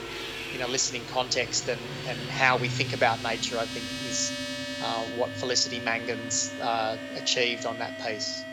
in 0.53 0.61
a 0.63 0.69
listening 0.69 1.07
context 1.07 1.69
and, 1.69 1.99
and 2.07 2.31
how 2.31 2.57
we 2.59 2.69
think 2.69 2.93
about 2.93 3.23
nature, 3.23 3.59
I 3.59 3.67
think, 3.67 3.93
is 4.01 4.35
uh, 4.81 5.05
what 5.05 5.37
Felicity 5.39 5.81
Mangan's 5.81 6.57
uh, 6.61 6.99
achieved 7.15 7.67
on 7.67 7.79
that 7.79 7.99
piece. 7.99 8.47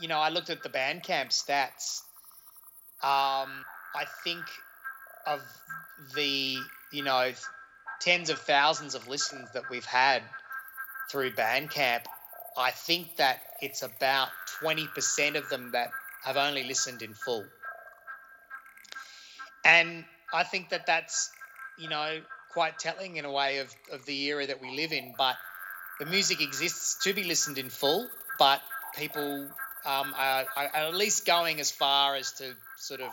You 0.00 0.08
know, 0.08 0.18
I 0.18 0.30
looked 0.30 0.50
at 0.50 0.62
the 0.62 0.68
Bandcamp 0.68 1.28
stats. 1.28 2.02
Um, 3.02 3.64
I 3.94 4.04
think 4.24 4.44
of 5.26 5.40
the, 6.14 6.56
you 6.92 7.02
know, 7.02 7.32
tens 8.00 8.30
of 8.30 8.38
thousands 8.38 8.94
of 8.94 9.08
listens 9.08 9.50
that 9.52 9.70
we've 9.70 9.84
had 9.84 10.22
through 11.10 11.30
Bandcamp, 11.32 12.02
I 12.56 12.70
think 12.70 13.16
that 13.16 13.40
it's 13.60 13.82
about 13.82 14.28
20% 14.62 15.36
of 15.36 15.48
them 15.48 15.72
that 15.72 15.90
have 16.24 16.36
only 16.36 16.64
listened 16.64 17.02
in 17.02 17.14
full. 17.14 17.44
And 19.64 20.04
I 20.32 20.44
think 20.44 20.70
that 20.70 20.86
that's, 20.86 21.30
you 21.78 21.88
know, 21.88 22.20
quite 22.52 22.78
telling 22.78 23.16
in 23.16 23.24
a 23.24 23.32
way 23.32 23.58
of, 23.58 23.74
of 23.92 24.04
the 24.06 24.24
era 24.24 24.46
that 24.46 24.60
we 24.60 24.76
live 24.76 24.92
in. 24.92 25.14
But 25.16 25.36
the 26.00 26.06
music 26.06 26.40
exists 26.40 27.04
to 27.04 27.12
be 27.12 27.24
listened 27.24 27.58
in 27.58 27.70
full, 27.70 28.08
but 28.38 28.60
people 28.96 29.48
um, 29.84 30.14
are, 30.16 30.46
are 30.56 30.70
at 30.74 30.94
least 30.94 31.26
going 31.26 31.60
as 31.60 31.70
far 31.70 32.14
as 32.14 32.32
to 32.32 32.54
sort 32.78 33.00
of 33.00 33.12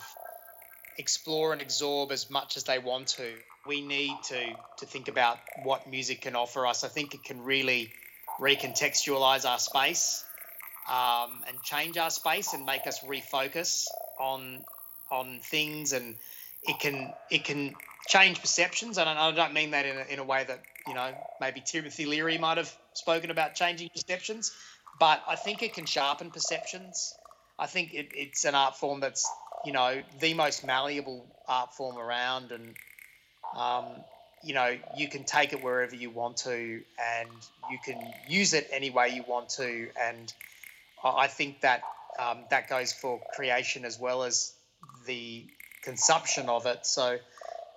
explore 0.97 1.53
and 1.53 1.61
absorb 1.61 2.11
as 2.11 2.29
much 2.29 2.57
as 2.57 2.65
they 2.65 2.77
want 2.77 3.07
to. 3.07 3.33
We 3.65 3.81
need 3.81 4.15
to 4.25 4.55
to 4.77 4.85
think 4.85 5.07
about 5.07 5.37
what 5.63 5.89
music 5.89 6.21
can 6.21 6.35
offer 6.35 6.65
us. 6.67 6.83
I 6.83 6.87
think 6.87 7.13
it 7.13 7.23
can 7.23 7.43
really 7.43 7.91
recontextualize 8.39 9.49
our 9.49 9.59
space 9.59 10.23
um, 10.89 11.41
and 11.47 11.61
change 11.63 11.97
our 11.97 12.09
space 12.09 12.53
and 12.53 12.65
make 12.65 12.87
us 12.87 12.99
refocus 13.01 13.85
on 14.19 14.63
on 15.11 15.39
things 15.43 15.93
and 15.93 16.15
it 16.63 16.79
can 16.79 17.13
it 17.29 17.43
can 17.43 17.73
change 18.07 18.41
perceptions 18.41 18.97
and 18.97 19.09
I 19.09 19.31
don't 19.31 19.53
mean 19.53 19.71
that 19.71 19.85
in 19.85 19.97
a, 19.97 20.13
in 20.13 20.19
a 20.19 20.23
way 20.23 20.43
that 20.43 20.61
you 20.87 20.93
know 20.93 21.13
maybe 21.39 21.61
Timothy 21.65 22.05
Leary 22.05 22.37
might 22.37 22.57
have 22.57 22.73
spoken 22.93 23.31
about 23.31 23.55
changing 23.55 23.89
perceptions 23.89 24.51
but 24.99 25.23
I 25.27 25.35
think 25.35 25.63
it 25.63 25.73
can 25.73 25.85
sharpen 25.85 26.31
perceptions. 26.31 27.13
I 27.57 27.67
think 27.67 27.93
it, 27.93 28.09
it's 28.13 28.45
an 28.45 28.55
art 28.55 28.77
form 28.77 28.99
that's 28.99 29.29
you 29.65 29.71
know 29.71 30.01
the 30.19 30.33
most 30.33 30.65
malleable 30.65 31.25
art 31.47 31.73
form 31.73 31.97
around. 31.97 32.51
And 32.51 32.75
um, 33.55 33.85
you 34.43 34.53
know 34.53 34.77
you 34.95 35.07
can 35.07 35.23
take 35.23 35.53
it 35.53 35.63
wherever 35.63 35.95
you 35.95 36.09
want 36.09 36.37
to 36.37 36.81
and 36.99 37.29
you 37.71 37.77
can 37.83 37.99
use 38.27 38.53
it 38.53 38.67
any 38.71 38.89
way 38.89 39.09
you 39.09 39.23
want 39.27 39.49
to. 39.49 39.89
And 39.99 40.33
I 41.03 41.27
think 41.27 41.61
that 41.61 41.81
um, 42.19 42.39
that 42.49 42.69
goes 42.69 42.91
for 42.91 43.21
creation 43.33 43.85
as 43.85 43.99
well 43.99 44.23
as 44.23 44.53
the 45.05 45.45
consumption 45.83 46.49
of 46.49 46.65
it. 46.65 46.85
So 46.85 47.17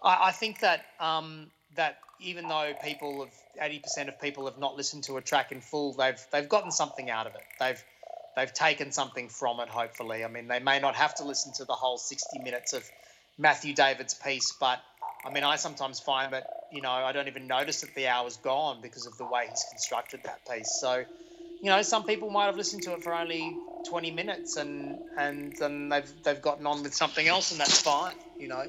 I, 0.03 0.29
I 0.29 0.33
think 0.33 0.61
that 0.61 0.85
um, 1.01 1.51
that 1.77 1.99
even 2.23 2.49
though 2.49 2.75
people 2.83 3.31
eighty 3.61 3.79
percent 3.81 4.09
of 4.09 4.21
people 4.21 4.47
have 4.47 4.59
not 4.59 4.77
listened 4.77 5.05
to 5.05 5.17
a 5.17 5.23
track 5.23 5.53
in 5.53 5.61
full, 5.61 5.95
they've 5.95 6.21
they've 6.33 6.49
gotten 6.49 6.71
something 6.71 7.11
out 7.11 7.27
of 7.27 7.35
it. 7.35 7.45
They've 7.59 7.85
they've 8.37 8.53
taken 8.53 8.93
something 8.93 9.29
from 9.29 9.61
it. 9.61 9.69
Hopefully, 9.69 10.25
I 10.25 10.29
mean 10.29 10.49
they 10.49 10.61
may 10.61 10.81
not 10.81 10.97
have 10.97 11.15
to 11.17 11.25
listen 11.25 11.53
to 11.55 11.65
the 11.65 11.75
whole 11.75 11.99
sixty 11.99 12.39
minutes 12.39 12.73
of 12.73 12.85
Matthew 13.39 13.75
David's 13.75 14.15
piece, 14.15 14.53
but 14.61 14.81
I 15.25 15.31
mean 15.31 15.45
I 15.45 15.57
sometimes 15.57 16.01
find 16.01 16.33
that 16.33 16.45
you 16.71 16.83
know 16.83 16.91
I 16.91 17.13
don't 17.13 17.29
even 17.29 17.47
notice 17.47 17.83
that 17.83 17.95
the 17.95 18.09
hour's 18.09 18.37
gone 18.39 18.81
because 18.83 19.07
of 19.07 19.17
the 19.19 19.27
way 19.27 19.47
he's 19.49 19.65
constructed 19.65 20.23
that 20.25 20.47
piece. 20.47 20.71
So 20.71 21.05
you 21.63 21.71
know, 21.71 21.83
some 21.83 22.05
people 22.05 22.31
might 22.31 22.47
have 22.47 22.57
listened 22.57 22.83
to 22.85 22.93
it 22.95 23.03
for 23.03 23.15
only 23.15 23.63
20 23.85 24.11
minutes 24.13 24.57
and 24.57 25.01
and 25.17 25.57
then 25.59 25.89
they've 25.89 26.13
they've 26.25 26.43
gotten 26.43 26.67
on 26.67 26.83
with 26.83 26.95
something 26.95 27.27
else 27.27 27.53
and 27.53 27.61
that's 27.61 27.81
fine. 27.81 28.15
You 28.39 28.49
know, 28.49 28.65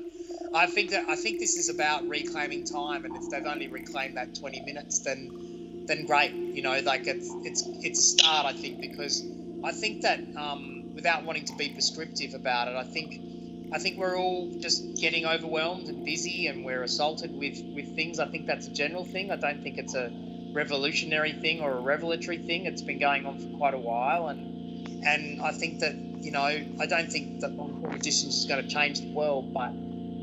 I 0.53 0.67
think 0.67 0.91
that 0.91 1.09
I 1.09 1.15
think 1.15 1.39
this 1.39 1.57
is 1.57 1.69
about 1.69 2.07
reclaiming 2.07 2.65
time, 2.65 3.05
and 3.05 3.15
if 3.15 3.29
they've 3.29 3.45
only 3.45 3.67
reclaimed 3.67 4.17
that 4.17 4.35
20 4.35 4.61
minutes, 4.61 4.99
then 4.99 5.83
then 5.87 6.05
great. 6.05 6.31
You 6.31 6.61
know, 6.61 6.79
like 6.81 7.07
it's 7.07 7.27
it's 7.43 7.63
it's 7.81 7.99
a 7.99 8.03
start. 8.03 8.45
I 8.45 8.53
think 8.53 8.79
because 8.79 9.23
I 9.63 9.71
think 9.71 10.03
that 10.03 10.19
um, 10.37 10.93
without 10.93 11.23
wanting 11.23 11.45
to 11.45 11.55
be 11.55 11.69
prescriptive 11.69 12.33
about 12.33 12.67
it, 12.67 12.75
I 12.75 12.83
think. 12.83 13.29
I 13.71 13.79
think 13.79 13.97
we're 13.97 14.15
all 14.15 14.51
just 14.59 14.97
getting 14.97 15.25
overwhelmed 15.25 15.87
and 15.87 16.05
busy, 16.05 16.45
and 16.45 16.63
we're 16.63 16.83
assaulted 16.83 17.35
with, 17.35 17.59
with 17.73 17.95
things. 17.95 18.19
I 18.19 18.27
think 18.27 18.45
that's 18.45 18.67
a 18.67 18.71
general 18.71 19.03
thing. 19.03 19.31
I 19.31 19.35
don't 19.35 19.63
think 19.63 19.79
it's 19.79 19.95
a 19.95 20.11
revolutionary 20.53 21.31
thing 21.31 21.59
or 21.59 21.71
a 21.71 21.81
revelatory 21.81 22.37
thing. 22.37 22.67
It's 22.67 22.83
been 22.83 22.99
going 22.99 23.25
on 23.25 23.39
for 23.39 23.57
quite 23.57 23.73
a 23.73 23.79
while, 23.79 24.27
and 24.27 25.03
and 25.03 25.41
I 25.41 25.53
think 25.53 25.79
that 25.79 25.95
you 25.95 26.29
know 26.29 26.43
I 26.43 26.85
don't 26.85 27.11
think 27.11 27.39
that 27.39 27.53
long 27.53 27.83
editions 27.95 28.37
is 28.37 28.45
going 28.45 28.61
to 28.61 28.69
change 28.69 29.01
the 29.01 29.11
world, 29.11 29.51
but 29.51 29.71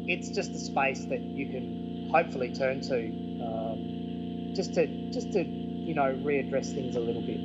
it's 0.07 0.31
just 0.31 0.55
a 0.55 0.59
space 0.61 1.07
that 1.07 1.23
you 1.35 1.47
can 1.49 1.71
hopefully 2.11 2.51
turn 2.51 2.81
to, 2.83 3.15
um, 3.41 3.91
just 4.55 4.75
to 4.75 4.89
just 5.13 5.33
to 5.33 5.45
you 5.45 5.95
know 5.95 6.17
readdress 6.23 6.75
things 6.75 6.97
a 6.97 7.01
little 7.01 7.23
bit. 7.23 7.43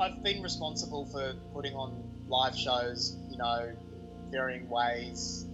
I've 0.00 0.22
been 0.22 0.42
responsible 0.42 1.04
for 1.04 1.34
putting 1.52 1.74
on 1.74 2.02
live 2.26 2.56
shows, 2.56 3.18
you 3.30 3.36
know, 3.36 3.70
varying 4.30 4.68
ways. 4.70 5.46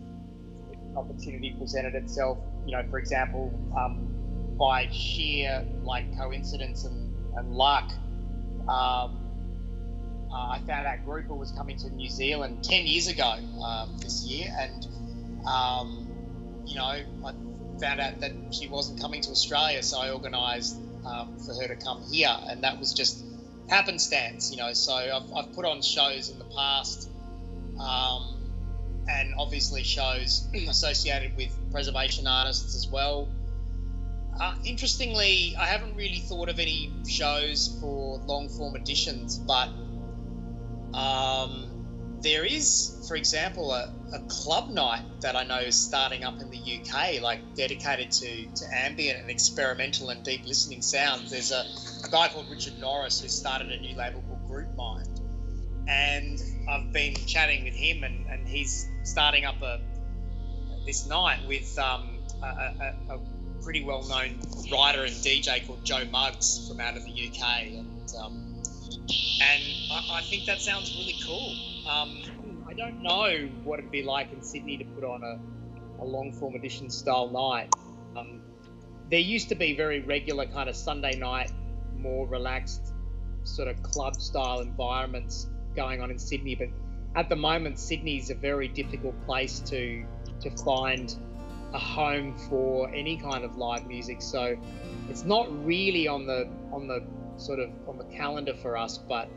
Opportunity 0.97 1.55
presented 1.59 1.97
itself, 1.97 2.39
you 2.65 2.71
know, 2.71 2.85
for 2.89 2.99
example, 2.99 3.53
um, 3.77 4.55
by 4.57 4.89
sheer 4.93 5.67
like 5.83 6.17
coincidence 6.17 6.85
and, 6.85 7.13
and 7.37 7.51
luck. 7.55 7.91
Um, 8.69 9.19
uh, 10.31 10.51
I 10.51 10.61
found 10.65 10.87
out 10.87 11.05
Grouper 11.05 11.35
was 11.35 11.51
coming 11.51 11.77
to 11.79 11.91
New 11.91 12.09
Zealand 12.09 12.63
10 12.63 12.87
years 12.87 13.09
ago 13.09 13.39
um, 13.65 13.99
this 13.99 14.25
year, 14.27 14.47
and 14.59 14.87
um, 15.47 16.07
you 16.65 16.77
know, 16.77 16.85
I 16.85 17.33
found 17.81 18.01
out 18.01 18.21
that 18.21 18.33
she 18.53 18.69
wasn't 18.69 19.01
coming 19.01 19.23
to 19.23 19.31
Australia, 19.31 19.83
so 19.83 19.99
I 19.99 20.11
organised 20.11 20.77
um, 21.05 21.37
for 21.39 21.53
her 21.55 21.67
to 21.67 21.77
come 21.77 22.03
here, 22.11 22.35
and 22.49 22.63
that 22.63 22.79
was 22.79 22.93
just 22.93 23.26
happenstance, 23.69 24.51
you 24.51 24.59
know. 24.59 24.73
So 24.73 24.95
I've, 24.95 25.33
I've 25.33 25.53
put 25.53 25.65
on 25.65 25.83
shows 25.83 26.31
in 26.31 26.39
the 26.39 26.45
past, 26.45 27.09
um, 27.81 28.37
and 29.09 29.35
obviously 29.39 29.83
shows 29.83 30.49
associated 30.69 31.37
with 31.37 31.57
preservation 31.71 32.27
artists 32.27 32.75
as 32.77 32.89
well. 32.89 33.29
Uh, 34.39 34.55
interestingly, 34.65 35.55
I 35.59 35.67
haven't 35.67 35.97
really 35.97 36.21
thought 36.21 36.49
of 36.49 36.59
any 36.59 36.93
shows 37.09 37.79
for 37.81 38.19
long 38.27 38.49
form 38.49 38.77
editions, 38.77 39.39
but 39.39 39.69
um, 40.93 41.66
there 42.27 42.45
is, 42.45 43.07
for 43.07 43.15
example, 43.15 43.71
a, 43.71 43.95
a, 44.13 44.19
club 44.29 44.69
night 44.69 45.05
that 45.21 45.37
I 45.37 45.45
know 45.45 45.59
is 45.59 45.77
starting 45.77 46.25
up 46.25 46.41
in 46.41 46.51
the 46.51 46.59
UK, 46.59 47.23
like 47.23 47.55
dedicated 47.55 48.11
to, 48.11 48.47
to 48.47 48.65
ambient 48.73 49.21
and 49.21 49.31
experimental 49.31 50.11
and 50.11 50.25
deep 50.25 50.45
listening 50.45 50.83
sounds. 50.83 51.31
There's 51.31 51.53
a, 51.53 51.65
a 52.05 52.11
guy 52.11 52.27
called 52.27 52.51
Richard 52.51 52.81
Norris 52.81 53.21
who 53.21 53.29
started 53.29 53.71
a 53.71 53.79
new 53.79 53.95
label 53.97 54.23
called 54.23 54.45
Group 54.49 54.75
Mind. 54.77 55.21
And 55.87 56.43
I've 56.69 56.93
been 56.93 57.15
chatting 57.15 57.63
with 57.63 57.75
him, 57.75 58.03
and, 58.03 58.27
and 58.27 58.49
he's 58.49 58.89
starting 59.05 59.45
up 59.45 59.63
a 59.63 59.81
this 60.85 61.07
night 61.07 61.47
with 61.47 61.79
um, 61.79 62.19
a, 62.43 62.47
a, 62.47 63.15
a, 63.15 63.21
pretty 63.63 63.85
well 63.85 64.03
known 64.09 64.39
writer 64.73 65.05
and 65.05 65.13
DJ 65.13 65.65
called 65.65 65.85
Joe 65.85 66.05
Muggs 66.11 66.69
from 66.69 66.81
out 66.81 66.97
of 66.97 67.05
the 67.05 67.11
UK. 67.11 67.67
And 67.67 68.13
um, 68.21 68.63
and 69.41 69.63
I, 69.93 70.19
I, 70.19 70.23
think 70.23 70.47
that 70.47 70.61
sounds 70.61 70.93
really 70.97 71.15
cool. 71.25 71.76
Um, 71.89 72.65
I 72.69 72.75
don't 72.75 73.03
know 73.03 73.49
what 73.65 73.79
it'd 73.79 73.91
be 73.91 74.03
like 74.03 74.33
in 74.33 74.43
Sydney 74.43 74.77
to 74.79 74.85
put 74.85 75.05
on 75.05 75.23
a, 75.23 76.03
a 76.03 76.05
long 76.05 76.33
form 76.33 76.55
edition 76.55 76.91
style 76.91 77.31
night. 77.31 77.73
Um, 78.17 78.43
there 79.11 79.21
used 79.21 79.49
to 79.51 79.55
be 79.55 79.77
very 79.77 80.01
regular 80.01 80.47
kind 80.47 80.69
of 80.69 80.77
Sunday 80.77 81.17
night, 81.17 81.53
more 81.97 82.27
relaxed 82.27 82.93
sort 83.45 83.69
of 83.69 83.81
club 83.83 84.17
style 84.17 84.61
environments 84.61 85.49
going 85.77 86.01
on 86.03 86.11
in 86.11 86.19
Sydney, 86.19 86.57
but 86.57 86.69
at 87.15 87.29
the 87.29 87.37
moment, 87.37 87.79
Sydney's 87.79 88.31
a 88.31 88.35
very 88.35 88.69
difficult 88.69 89.15
place 89.25 89.61
to 89.61 90.05
to 90.41 90.51
find 90.65 91.17
a 91.73 91.79
home 91.79 92.37
for 92.49 92.93
any 92.95 93.17
kind 93.17 93.45
of 93.45 93.57
live 93.57 93.87
music. 93.87 94.21
So 94.21 94.57
it's 95.09 95.25
not 95.25 95.47
really 95.65 96.09
on 96.09 96.27
the 96.27 96.49
on 96.73 96.87
the 96.87 97.05
sort 97.37 97.59
of 97.59 97.71
on 97.89 97.97
the 97.97 98.05
calendar 98.05 98.55
for 98.55 98.77
us. 98.77 98.99
But 98.99 99.29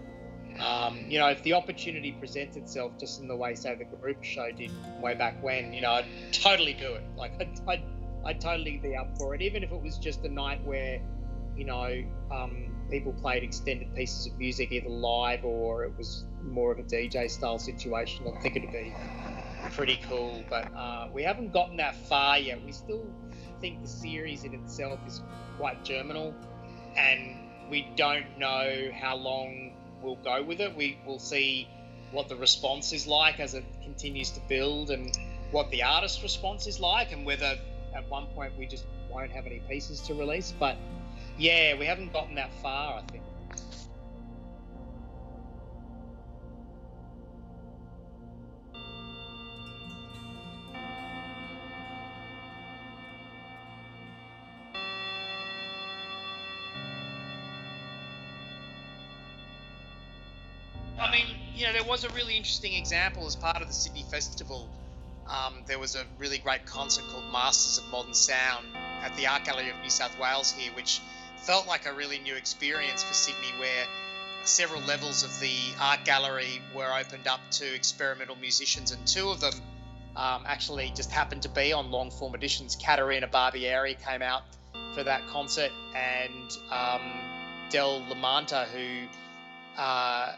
um, 0.62 1.00
you 1.08 1.20
know, 1.20 1.28
if 1.28 1.42
the 1.44 1.54
opportunity 1.54 2.12
presents 2.12 2.58
itself, 2.58 2.94
just 3.00 3.22
in 3.22 3.28
the 3.28 3.36
way 3.36 3.56
say 3.56 3.76
the 3.76 3.86
group 3.98 4.24
show 4.24 4.52
did 4.52 4.72
way 5.02 5.16
back 5.16 5.42
when, 5.44 5.74
you 5.74 5.82
know, 5.82 5.92
I'd 5.92 6.06
totally 6.32 6.74
do 6.74 6.94
it. 6.94 7.04
Like 7.16 7.34
I'd, 7.40 7.60
I'd, 7.68 7.84
I'd 8.26 8.42
totally 8.42 8.78
be 8.78 8.96
up 8.96 9.18
for 9.18 9.36
it, 9.36 9.42
even 9.42 9.64
if 9.64 9.72
it 9.72 9.82
was 9.82 9.98
just 9.98 10.24
a 10.26 10.30
night 10.30 10.64
where, 10.66 11.02
you 11.56 11.66
know, 11.66 12.04
um, 12.32 12.70
people 12.90 13.14
played 13.14 13.44
extended 13.44 13.94
pieces 13.96 14.28
of 14.28 14.38
music 14.38 14.72
either 14.72 14.90
live 14.90 15.46
or 15.46 15.86
it 15.86 15.98
was 15.98 16.26
more 16.44 16.72
of 16.72 16.80
a 16.80 16.84
DJ 16.84 17.30
style 17.30 17.60
situation. 17.60 18.26
I 18.28 18.42
think 18.42 18.56
it'd 18.58 18.72
be 18.72 18.94
pretty 19.72 20.00
cool. 20.10 20.44
But 20.50 20.74
uh, 20.76 21.08
we 21.14 21.24
haven't 21.24 21.54
gotten 21.54 21.78
that 21.78 21.96
far 21.96 22.38
yet. 22.38 22.64
We 22.64 22.72
still 22.72 23.06
think 23.62 23.82
the 23.82 23.88
series 23.88 24.44
in 24.44 24.54
itself 24.54 25.00
is 25.08 25.22
quite 25.58 25.84
germinal, 25.84 26.34
and 26.98 27.38
we 27.70 27.88
don't 27.96 28.38
know 28.38 28.90
how 28.94 29.16
long 29.16 29.69
we'll 30.02 30.16
go 30.18 30.44
with 30.44 30.60
it. 30.60 30.76
We 30.76 30.98
will 31.06 31.20
see 31.20 31.68
what 32.12 32.28
the 32.30 32.36
response 32.36 32.92
is 32.94 33.08
like 33.08 33.40
as 33.40 33.54
it 33.54 33.64
continues 33.84 34.32
to 34.32 34.40
build 34.48 34.90
and 34.90 35.18
what 35.52 35.70
the 35.72 35.84
artist 35.84 36.24
response 36.24 36.68
is 36.68 36.80
like 36.80 37.12
and 37.12 37.26
whether 37.26 37.58
at 37.96 38.10
one 38.10 38.28
point 38.28 38.54
we 38.58 38.66
just 38.66 38.86
won't 39.10 39.32
have 39.32 39.46
any 39.46 39.60
pieces 39.70 40.00
to 40.02 40.14
release. 40.14 40.54
But 40.60 40.78
yeah, 41.38 41.78
we 41.78 41.86
haven't 41.86 42.14
gotten 42.14 42.36
that 42.36 42.54
far, 42.62 43.00
I 43.00 43.12
think. 43.12 43.24
You 61.60 61.66
know, 61.66 61.74
there 61.74 61.84
was 61.84 62.06
a 62.06 62.10
really 62.10 62.38
interesting 62.38 62.74
example 62.74 63.26
as 63.28 63.36
part 63.36 63.62
of 63.62 63.68
the 63.68 63.74
Sydney 63.74 64.04
Festival. 64.04 64.70
Um, 65.28 65.56
there 65.68 65.78
was 65.78 65.96
a 65.96 66.04
really 66.18 66.38
great 66.38 66.66
concert 66.66 67.04
called 67.12 67.26
Masters 67.32 67.84
of 67.84 67.92
Modern 67.92 68.14
Sound 68.14 68.66
at 69.02 69.16
the 69.18 69.28
Art 69.28 69.44
Gallery 69.44 69.70
of 69.70 69.76
New 69.84 69.90
South 69.90 70.18
Wales 70.20 70.52
here, 70.52 70.72
which 70.74 71.02
felt 71.38 71.68
like 71.68 71.86
a 71.86 71.94
really 71.94 72.20
new 72.20 72.36
experience 72.36 73.04
for 73.04 73.14
Sydney, 73.14 73.52
where 73.60 73.86
several 74.44 74.82
levels 74.82 75.24
of 75.24 75.40
the 75.40 75.56
art 75.80 76.06
gallery 76.06 76.62
were 76.74 76.92
opened 76.98 77.28
up 77.28 77.42
to 77.52 77.76
experimental 77.76 78.38
musicians, 78.38 78.92
and 78.92 79.06
two 79.06 79.30
of 79.30 79.42
them 79.42 79.54
um, 80.16 80.44
actually 80.46 80.92
just 80.96 81.12
happened 81.12 81.42
to 81.42 81.50
be 81.50 81.74
on 81.74 81.92
long 81.92 82.10
form 82.10 82.34
editions. 82.34 82.76
Caterina 82.76 83.28
Barbieri 83.28 83.96
came 84.06 84.22
out 84.22 84.44
for 84.94 85.04
that 85.04 85.28
concert, 85.28 85.72
and 85.94 86.58
um, 86.72 87.02
Del 87.70 88.02
Lamanta, 88.10 88.66
who 88.68 89.08
uh, 89.78 90.34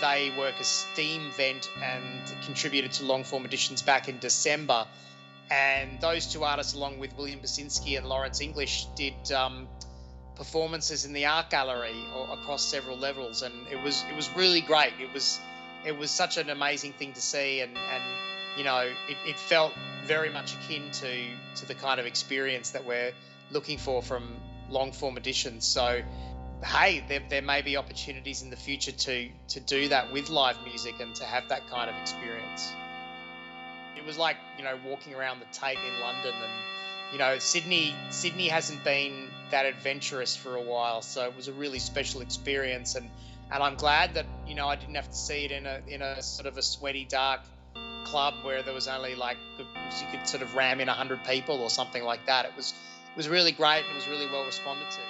they 0.00 0.32
work 0.36 0.54
as 0.60 0.66
Steam 0.66 1.30
Vent 1.36 1.70
and 1.82 2.22
contributed 2.44 2.92
to 2.92 3.04
long 3.04 3.24
form 3.24 3.44
editions 3.44 3.82
back 3.82 4.08
in 4.08 4.18
December. 4.18 4.86
And 5.50 6.00
those 6.00 6.26
two 6.26 6.44
artists, 6.44 6.74
along 6.74 6.98
with 6.98 7.16
William 7.16 7.40
Basinski 7.40 7.96
and 7.96 8.06
Lawrence 8.06 8.40
English, 8.40 8.86
did 8.94 9.32
um, 9.32 9.68
performances 10.36 11.04
in 11.04 11.12
the 11.12 11.26
art 11.26 11.50
gallery 11.50 12.02
across 12.32 12.64
several 12.64 12.96
levels, 12.96 13.42
and 13.42 13.52
it 13.70 13.82
was 13.82 14.04
it 14.08 14.16
was 14.16 14.34
really 14.36 14.60
great. 14.60 14.92
It 15.00 15.12
was 15.12 15.38
it 15.84 15.98
was 15.98 16.10
such 16.10 16.36
an 16.36 16.50
amazing 16.50 16.92
thing 16.92 17.12
to 17.12 17.20
see, 17.20 17.60
and 17.60 17.76
and 17.76 18.02
you 18.56 18.64
know 18.64 18.78
it, 18.78 19.16
it 19.26 19.36
felt 19.36 19.74
very 20.06 20.30
much 20.30 20.54
akin 20.54 20.90
to 20.92 21.26
to 21.56 21.66
the 21.66 21.74
kind 21.74 22.00
of 22.00 22.06
experience 22.06 22.70
that 22.70 22.84
we're 22.84 23.12
looking 23.50 23.76
for 23.76 24.02
from 24.02 24.36
long 24.70 24.92
form 24.92 25.16
editions. 25.16 25.66
So 25.66 26.00
hey, 26.64 27.04
there, 27.08 27.20
there 27.28 27.42
may 27.42 27.62
be 27.62 27.76
opportunities 27.76 28.42
in 28.42 28.50
the 28.50 28.56
future 28.56 28.92
to 28.92 29.28
to 29.48 29.60
do 29.60 29.88
that 29.88 30.12
with 30.12 30.30
live 30.30 30.56
music 30.64 31.00
and 31.00 31.14
to 31.16 31.24
have 31.24 31.48
that 31.48 31.68
kind 31.68 31.90
of 31.90 31.96
experience. 31.96 32.72
It 33.96 34.04
was 34.04 34.18
like 34.18 34.36
you 34.58 34.64
know 34.64 34.78
walking 34.84 35.14
around 35.14 35.40
the 35.40 35.46
Tate 35.52 35.78
in 35.78 36.00
London, 36.00 36.34
and 36.34 37.12
you 37.12 37.18
know 37.18 37.38
Sydney 37.38 37.94
Sydney 38.10 38.48
hasn't 38.48 38.84
been 38.84 39.28
that 39.50 39.66
adventurous 39.66 40.36
for 40.36 40.56
a 40.56 40.62
while, 40.62 41.02
so 41.02 41.24
it 41.24 41.36
was 41.36 41.48
a 41.48 41.52
really 41.52 41.78
special 41.78 42.20
experience, 42.20 42.94
and 42.94 43.08
and 43.52 43.62
I'm 43.62 43.74
glad 43.74 44.14
that 44.14 44.26
you 44.46 44.54
know 44.54 44.68
I 44.68 44.76
didn't 44.76 44.94
have 44.94 45.08
to 45.08 45.16
see 45.16 45.44
it 45.44 45.50
in 45.52 45.66
a 45.66 45.80
in 45.88 46.02
a 46.02 46.22
sort 46.22 46.46
of 46.46 46.56
a 46.56 46.62
sweaty 46.62 47.04
dark 47.04 47.40
club 48.04 48.34
where 48.42 48.62
there 48.62 48.74
was 48.74 48.88
only 48.88 49.14
like 49.14 49.36
you 49.58 50.06
could 50.10 50.26
sort 50.26 50.42
of 50.42 50.54
ram 50.54 50.80
in 50.80 50.88
100 50.88 51.24
people 51.24 51.60
or 51.60 51.70
something 51.70 52.04
like 52.04 52.26
that. 52.26 52.44
It 52.44 52.52
was 52.56 52.72
it 52.72 53.16
was 53.16 53.28
really 53.28 53.52
great 53.52 53.82
and 53.84 53.90
it 53.90 53.94
was 53.94 54.08
really 54.08 54.26
well 54.26 54.44
responded 54.44 54.90
to. 54.90 55.00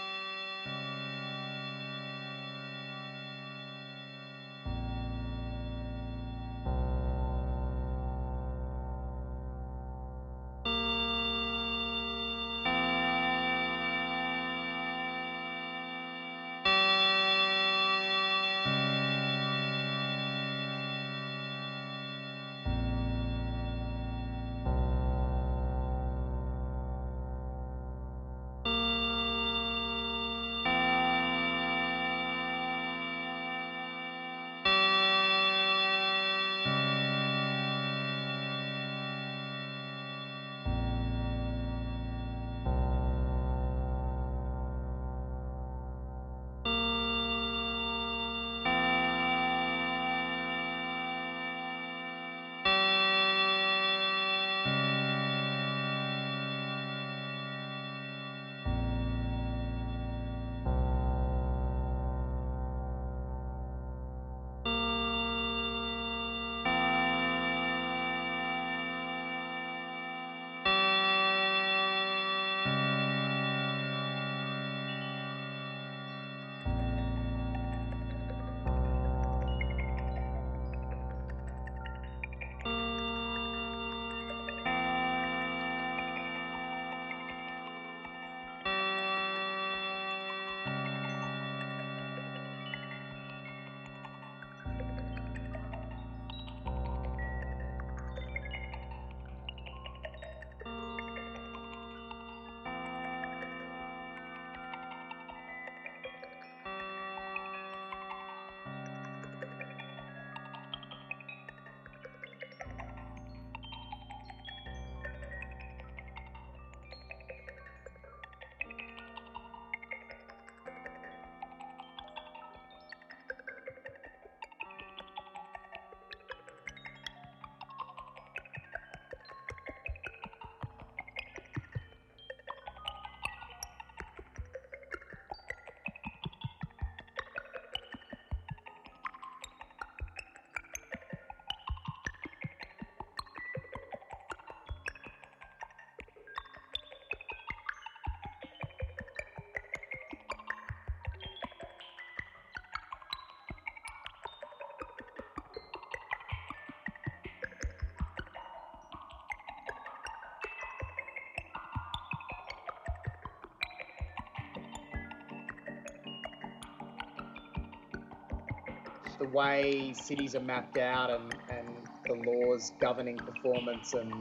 The 169.21 169.27
way 169.27 169.93
cities 169.93 170.35
are 170.35 170.41
mapped 170.41 170.79
out 170.79 171.11
and, 171.11 171.33
and 171.51 171.69
the 172.07 172.15
laws 172.15 172.73
governing 172.81 173.19
performance 173.19 173.95
and 173.95 174.13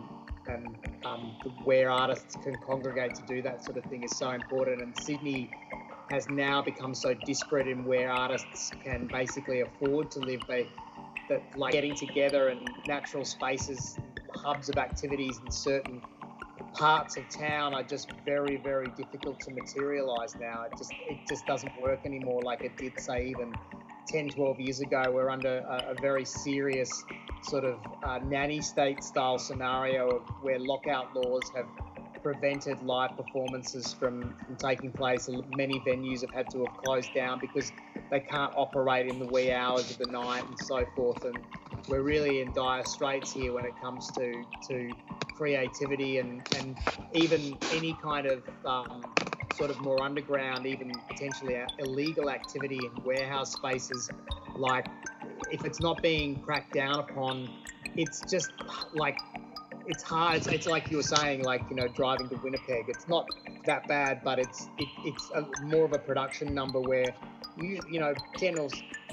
and 0.47 0.75
um, 1.05 1.35
where 1.63 1.89
artists 1.89 2.35
can 2.43 2.55
congregate 2.57 3.13
to 3.15 3.21
do 3.27 3.41
that 3.41 3.63
sort 3.63 3.77
of 3.77 3.83
thing 3.85 4.03
is 4.03 4.15
so 4.15 4.31
important. 4.31 4.81
And 4.81 4.97
Sydney 4.97 5.49
has 6.09 6.27
now 6.27 6.61
become 6.61 6.95
so 6.95 7.13
disparate 7.13 7.67
in 7.67 7.85
where 7.85 8.11
artists 8.11 8.71
can 8.83 9.07
basically 9.07 9.61
afford 9.61 10.11
to 10.11 10.19
live. 10.19 10.41
They 10.47 10.67
that 11.29 11.43
like 11.55 11.73
getting 11.73 11.95
together 11.95 12.49
in 12.49 12.65
natural 12.87 13.23
spaces, 13.23 13.97
hubs 14.35 14.69
of 14.69 14.77
activities 14.77 15.39
in 15.45 15.51
certain 15.51 16.01
parts 16.73 17.17
of 17.17 17.29
town 17.29 17.73
are 17.73 17.83
just 17.83 18.09
very 18.25 18.57
very 18.57 18.89
difficult 18.91 19.39
to 19.39 19.51
materialize 19.51 20.35
now 20.35 20.63
it 20.63 20.71
just 20.77 20.93
it 21.09 21.17
just 21.27 21.45
doesn't 21.47 21.71
work 21.81 21.99
anymore 22.05 22.41
like 22.43 22.61
it 22.63 22.75
did 22.77 22.97
say 22.99 23.25
even 23.27 23.53
10 24.11 24.29
12 24.29 24.59
years 24.59 24.79
ago 24.79 25.11
we're 25.13 25.29
under 25.29 25.59
a, 25.59 25.91
a 25.91 26.01
very 26.01 26.25
serious 26.25 27.03
sort 27.41 27.63
of 27.63 27.79
uh, 28.03 28.19
nanny 28.19 28.61
state 28.61 29.03
style 29.03 29.37
scenario 29.37 30.09
of 30.17 30.21
where 30.41 30.59
lockout 30.59 31.15
laws 31.15 31.51
have 31.55 31.67
prevented 32.21 32.81
live 32.83 33.15
performances 33.15 33.93
from, 33.93 34.35
from 34.45 34.55
taking 34.57 34.91
place. 34.91 35.29
Many 35.49 35.79
venues 35.79 36.21
have 36.21 36.31
had 36.31 36.49
to 36.51 36.65
have 36.65 36.77
closed 36.77 37.13
down 37.13 37.39
because 37.39 37.71
they 38.09 38.19
can't 38.19 38.51
operate 38.55 39.07
in 39.07 39.19
the 39.19 39.25
wee 39.25 39.51
hours 39.51 39.89
of 39.91 39.97
the 39.97 40.05
night 40.07 40.43
and 40.47 40.59
so 40.59 40.85
forth. 40.95 41.23
And 41.23 41.37
we're 41.87 42.01
really 42.01 42.41
in 42.41 42.53
dire 42.53 42.83
straits 42.83 43.31
here 43.33 43.53
when 43.53 43.65
it 43.65 43.79
comes 43.81 44.11
to 44.11 44.43
to 44.67 44.93
creativity 45.35 46.17
and 46.17 46.43
and 46.57 46.77
even 47.13 47.57
any 47.73 47.93
kind 48.01 48.27
of 48.27 48.43
um, 48.65 49.01
sort 49.59 49.69
of 49.69 49.79
more 49.81 50.01
underground, 50.01 50.65
even 50.65 50.91
potentially 51.09 51.61
illegal 51.79 52.29
activity 52.29 52.79
in 52.81 53.03
warehouse 53.03 53.51
spaces. 53.51 54.09
Like 54.55 54.87
if 55.51 55.65
it's 55.65 55.81
not 55.81 56.01
being 56.01 56.39
cracked 56.39 56.73
down 56.73 56.99
upon, 56.99 57.49
it's 57.95 58.21
just 58.31 58.51
like 58.93 59.19
it's 59.85 60.01
hard. 60.01 60.37
It's, 60.37 60.47
it's, 60.47 60.67
like 60.67 60.89
you 60.89 60.97
were 60.97 61.03
saying, 61.03 61.43
like 61.43 61.61
you 61.69 61.75
know, 61.75 61.87
driving 61.89 62.29
to 62.29 62.35
Winnipeg. 62.37 62.85
It's 62.87 63.07
not 63.07 63.27
that 63.65 63.85
bad, 63.87 64.21
but 64.23 64.39
it's 64.39 64.67
it, 64.77 64.87
it's 65.03 65.29
a, 65.35 65.45
more 65.63 65.83
of 65.83 65.93
a 65.93 65.99
production 65.99 66.53
number 66.53 66.79
where 66.79 67.13
you 67.57 67.81
you 67.91 67.99
know 67.99 68.13
ten 68.37 68.57
or 68.57 68.69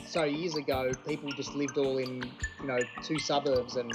so 0.06 0.22
years 0.22 0.54
ago, 0.54 0.92
people 1.06 1.32
just 1.32 1.54
lived 1.54 1.76
all 1.76 1.98
in 1.98 2.22
you 2.60 2.66
know 2.66 2.78
two 3.02 3.18
suburbs, 3.18 3.76
and 3.76 3.92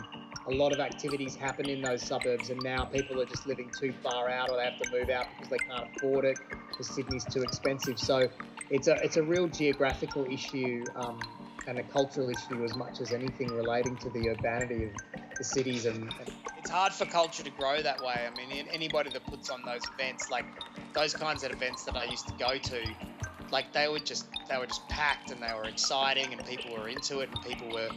a 0.48 0.52
lot 0.52 0.72
of 0.72 0.80
activities 0.80 1.36
happen 1.36 1.70
in 1.70 1.82
those 1.82 2.02
suburbs. 2.02 2.50
And 2.50 2.62
now 2.64 2.86
people 2.86 3.22
are 3.22 3.26
just 3.26 3.48
living 3.48 3.72
too 3.78 3.94
far 4.04 4.30
out, 4.30 4.50
or 4.50 4.58
they 4.58 4.66
have 4.66 4.80
to 4.80 4.92
move 4.92 5.10
out 5.10 5.28
because 5.36 5.50
they 5.50 5.58
can't 5.58 5.88
afford 5.96 6.26
it 6.26 6.40
because 6.70 6.88
Sydney's 6.88 7.26
too 7.26 7.44
expensive. 7.44 8.00
So 8.00 8.30
it's 8.70 8.88
a 8.88 8.96
it's 9.04 9.18
a 9.18 9.24
real 9.24 9.48
geographical 9.48 10.26
issue. 10.26 10.84
Um, 10.96 11.20
and 11.68 11.78
a 11.78 11.84
cultural 11.84 12.28
issue 12.28 12.64
as 12.64 12.76
much 12.76 13.02
as 13.02 13.12
anything 13.14 13.48
relating 13.50 13.96
to 13.96 14.10
the 14.10 14.30
urbanity 14.30 14.86
of 14.86 14.92
the 15.38 15.44
cities 15.44 15.86
and, 15.86 16.12
and 16.20 16.34
it's 16.58 16.70
hard 16.70 16.94
for 16.94 17.06
culture 17.06 17.44
to 17.44 17.50
grow 17.52 17.82
that 17.82 18.00
way. 18.02 18.28
I 18.28 18.30
mean, 18.38 18.68
anybody 18.72 19.10
that 19.12 19.26
puts 19.26 19.50
on 19.50 19.64
those 19.66 19.82
events, 19.96 20.30
like 20.30 20.46
those 20.94 21.14
kinds 21.14 21.44
of 21.44 21.52
events 21.52 21.84
that 21.86 21.96
I 21.96 22.06
used 22.06 22.28
to 22.28 22.34
go 22.36 22.58
to, 22.58 22.96
like 23.52 23.74
they 23.74 23.88
were 23.88 24.00
just 24.00 24.28
they 24.50 24.58
were 24.58 24.68
just 24.68 24.88
packed 24.88 25.32
and 25.32 25.42
they 25.42 25.54
were 25.54 25.66
exciting 25.66 26.32
and 26.34 26.46
people 26.46 26.72
were 26.74 26.88
into 26.88 27.20
it 27.20 27.30
and 27.34 27.44
people 27.44 27.70
were 27.70 27.90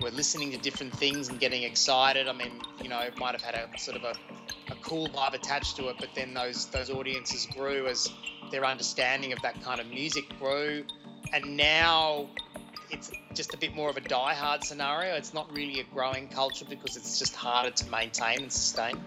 were 0.00 0.10
listening 0.10 0.50
to 0.52 0.58
different 0.58 0.94
things 0.96 1.28
and 1.28 1.38
getting 1.38 1.62
excited. 1.62 2.28
I 2.28 2.32
mean, 2.32 2.60
you 2.82 2.88
know, 2.88 3.00
it 3.00 3.18
might 3.18 3.32
have 3.32 3.42
had 3.42 3.54
a 3.54 3.78
sort 3.78 3.96
of 3.96 4.04
a, 4.04 4.14
a 4.72 4.76
cool 4.82 5.08
vibe 5.08 5.34
attached 5.34 5.76
to 5.76 5.88
it, 5.88 5.96
but 5.98 6.10
then 6.14 6.34
those 6.34 6.66
those 6.66 6.90
audiences 6.90 7.46
grew 7.46 7.86
as 7.86 8.10
their 8.50 8.64
understanding 8.64 9.32
of 9.32 9.40
that 9.42 9.62
kind 9.62 9.80
of 9.80 9.86
music 9.88 10.24
grew, 10.38 10.84
and 11.32 11.56
now 11.56 12.28
it's 12.90 13.10
just 13.34 13.54
a 13.54 13.56
bit 13.56 13.74
more 13.74 13.90
of 13.90 13.96
a 13.96 14.00
die-hard 14.00 14.62
scenario. 14.62 15.14
It's 15.14 15.34
not 15.34 15.54
really 15.56 15.80
a 15.80 15.84
growing 15.84 16.28
culture 16.28 16.64
because 16.68 16.96
it's 16.96 17.18
just 17.18 17.34
harder 17.34 17.70
to 17.70 17.90
maintain 17.90 18.42
and 18.42 18.52
sustain. 18.52 19.02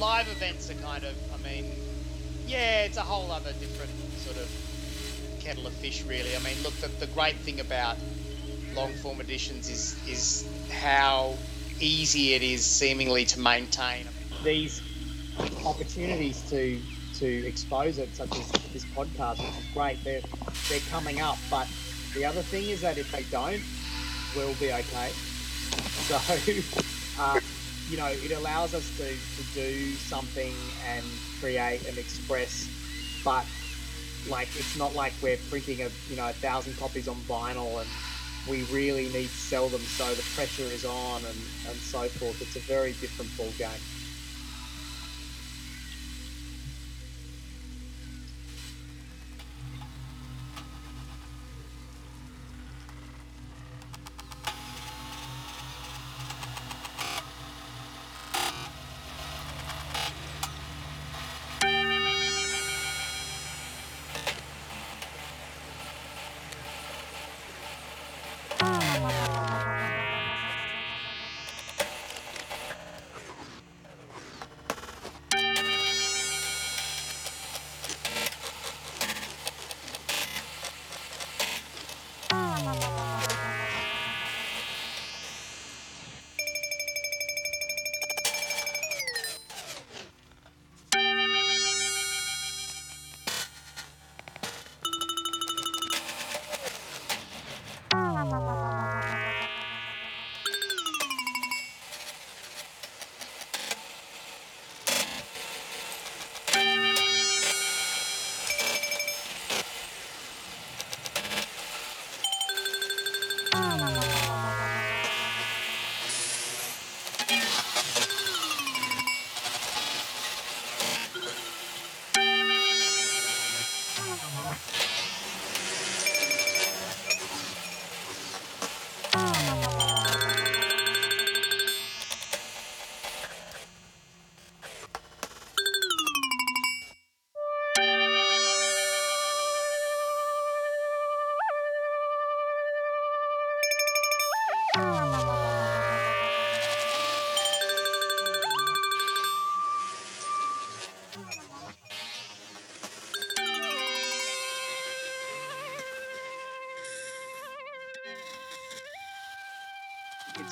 Live 0.00 0.28
events 0.28 0.70
are 0.70 0.76
kind 0.76 1.04
of. 1.04 1.18
I 1.32 1.38
mean, 1.38 1.78
yeah, 2.46 2.84
it's 2.84 2.98
a 2.98 3.04
whole 3.04 3.32
other 3.32 3.54
different 3.54 3.94
sort 4.16 4.38
of 4.38 4.52
kettle 5.40 5.66
of 5.68 5.74
fish, 5.74 6.06
really. 6.06 6.36
I 6.36 6.40
mean, 6.40 6.62
look, 6.62 6.80
the, 6.80 6.92
the 7.00 7.08
great 7.08 7.42
thing 7.44 7.60
about 7.60 7.98
long 8.70 8.96
form 8.96 9.20
editions 9.20 9.68
is 9.68 10.00
is 10.06 10.46
how 10.70 11.42
easy 11.80 12.34
it 12.34 12.42
is 12.42 12.66
seemingly 12.66 13.26
to 13.26 13.40
maintain. 13.40 14.10
these 14.40 14.82
opportunities 15.64 16.44
to 16.44 16.86
to 17.14 17.46
expose 17.46 17.98
it, 17.98 18.16
such 18.16 18.38
as 18.38 18.56
this 18.72 18.86
podcast, 18.86 19.44
which 19.46 19.58
is 19.58 19.68
great. 19.68 20.04
They're 20.04 20.24
they're 20.68 20.80
coming 20.82 21.20
up, 21.20 21.44
but 21.50 21.70
the 22.14 22.26
other 22.26 22.42
thing 22.44 22.70
is 22.70 22.82
that 22.82 22.98
if 22.98 23.10
they 23.10 23.24
don't, 23.24 23.66
we'll 24.34 24.56
be 24.56 24.72
okay. 24.72 25.18
So, 25.98 26.18
uh, 27.16 27.40
you 27.90 27.96
know, 27.96 28.06
it 28.06 28.30
allows 28.30 28.72
us 28.72 28.88
to, 28.98 29.04
to 29.04 29.42
do 29.52 29.92
something 29.94 30.54
and 30.86 31.04
create 31.40 31.86
and 31.88 31.98
express, 31.98 32.68
but 33.24 33.44
like 34.28 34.48
it's 34.56 34.76
not 34.76 34.94
like 34.94 35.12
we're 35.22 35.38
printing 35.48 35.80
a 35.82 35.88
you 36.08 36.16
know 36.16 36.28
a 36.28 36.32
thousand 36.32 36.76
copies 36.76 37.08
on 37.08 37.16
vinyl 37.22 37.80
and 37.80 37.88
we 38.48 38.62
really 38.64 39.08
need 39.08 39.28
to 39.28 39.28
sell 39.28 39.68
them 39.68 39.80
so 39.80 40.14
the 40.14 40.22
pressure 40.34 40.62
is 40.62 40.84
on 40.84 41.24
and, 41.24 41.38
and 41.68 41.76
so 41.76 42.06
forth. 42.08 42.40
It's 42.40 42.56
a 42.56 42.60
very 42.60 42.92
different 42.92 43.34
ball 43.36 43.52
game. 43.58 43.80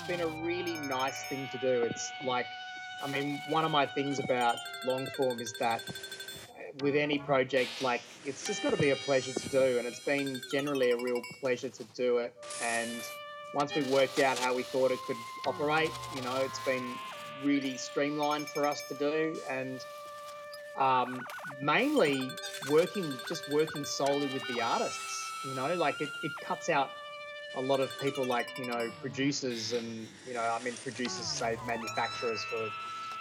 Been 0.08 0.20
a 0.22 0.26
really 0.26 0.78
nice 0.88 1.22
thing 1.24 1.46
to 1.52 1.58
do. 1.58 1.82
It's 1.82 2.10
like, 2.24 2.46
I 3.04 3.08
mean, 3.08 3.40
one 3.50 3.66
of 3.66 3.70
my 3.70 3.84
things 3.84 4.18
about 4.18 4.56
long 4.86 5.06
form 5.16 5.38
is 5.38 5.52
that 5.60 5.82
with 6.80 6.96
any 6.96 7.18
project, 7.18 7.68
like, 7.82 8.00
it's 8.24 8.46
just 8.46 8.62
got 8.62 8.70
to 8.70 8.80
be 8.80 8.90
a 8.90 8.96
pleasure 8.96 9.34
to 9.34 9.48
do. 9.50 9.78
And 9.78 9.86
it's 9.86 10.00
been 10.00 10.40
generally 10.50 10.92
a 10.92 10.96
real 10.96 11.20
pleasure 11.40 11.68
to 11.68 11.84
do 11.94 12.18
it. 12.18 12.34
And 12.64 12.90
once 13.54 13.74
we 13.74 13.82
worked 13.82 14.18
out 14.18 14.38
how 14.38 14.54
we 14.54 14.62
thought 14.62 14.90
it 14.90 14.98
could 15.06 15.16
operate, 15.46 15.90
you 16.16 16.22
know, 16.22 16.36
it's 16.36 16.64
been 16.64 16.94
really 17.44 17.76
streamlined 17.76 18.48
for 18.48 18.64
us 18.64 18.82
to 18.88 18.94
do. 18.94 19.38
And 19.50 19.78
um, 20.78 21.20
mainly 21.60 22.30
working, 22.70 23.12
just 23.28 23.50
working 23.52 23.84
solely 23.84 24.28
with 24.32 24.46
the 24.48 24.62
artists, 24.62 25.30
you 25.44 25.54
know, 25.54 25.74
like 25.74 26.00
it, 26.00 26.08
it 26.22 26.32
cuts 26.42 26.70
out 26.70 26.88
a 27.54 27.60
lot 27.60 27.80
of 27.80 27.90
people 28.00 28.24
like 28.24 28.46
you 28.58 28.66
know 28.66 28.90
producers 29.00 29.72
and 29.72 30.06
you 30.26 30.34
know 30.34 30.42
I 30.42 30.62
mean 30.62 30.74
producers 30.82 31.26
say 31.26 31.56
manufacturers 31.66 32.44
for 32.44 32.68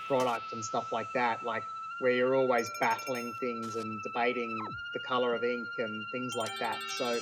product 0.07 0.53
and 0.53 0.63
stuff 0.63 0.91
like 0.91 1.11
that 1.13 1.43
like 1.43 1.63
where 1.99 2.11
you're 2.11 2.35
always 2.35 2.69
battling 2.79 3.33
things 3.39 3.75
and 3.75 4.01
debating 4.03 4.57
the 4.93 4.99
color 4.99 5.33
of 5.33 5.43
ink 5.43 5.67
and 5.79 6.05
things 6.11 6.35
like 6.35 6.57
that. 6.59 6.77
So 6.89 7.19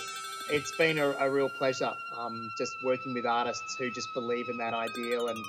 it's 0.50 0.76
been 0.78 0.98
a, 0.98 1.12
a 1.12 1.30
real 1.30 1.50
pleasure 1.50 1.94
um, 2.18 2.52
just 2.58 2.76
working 2.84 3.14
with 3.14 3.26
artists 3.26 3.76
who 3.78 3.90
just 3.90 4.14
believe 4.14 4.50
in 4.50 4.58
that 4.58 4.74
ideal 4.74 5.30
and 5.30 5.44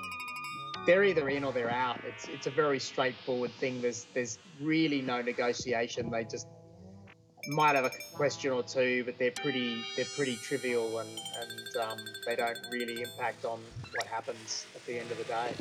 they're 0.87 1.05
either 1.05 1.29
in 1.29 1.43
or 1.43 1.53
they're 1.53 1.71
out. 1.71 2.01
It's 2.05 2.29
it's 2.29 2.47
a 2.47 2.51
very 2.51 2.79
straightforward 2.79 3.51
thing. 3.59 3.81
There's 3.81 4.07
there's 4.15 4.39
really 4.61 5.03
no 5.03 5.21
negotiation. 5.21 6.11
They 6.11 6.25
just 6.25 6.47
might 7.49 7.77
have 7.77 7.85
a 7.85 7.91
question 8.15 8.53
or 8.53 8.63
two, 8.63 9.05
but 9.05 9.19
they're 9.19 9.31
pretty 9.31 9.83
they're 9.97 10.05
pretty 10.17 10.37
trivial 10.37 10.99
and 10.99 11.09
and 11.41 11.77
um, 11.83 11.99
they 12.27 12.37
don't 12.37 12.59
really 12.71 13.03
impact 13.03 13.45
on 13.45 13.61
what 13.95 14.07
happens 14.07 14.67
at 14.75 14.85
the 14.87 14.99
end 14.99 15.11
of 15.11 15.19
the 15.19 15.25
day. 15.25 15.53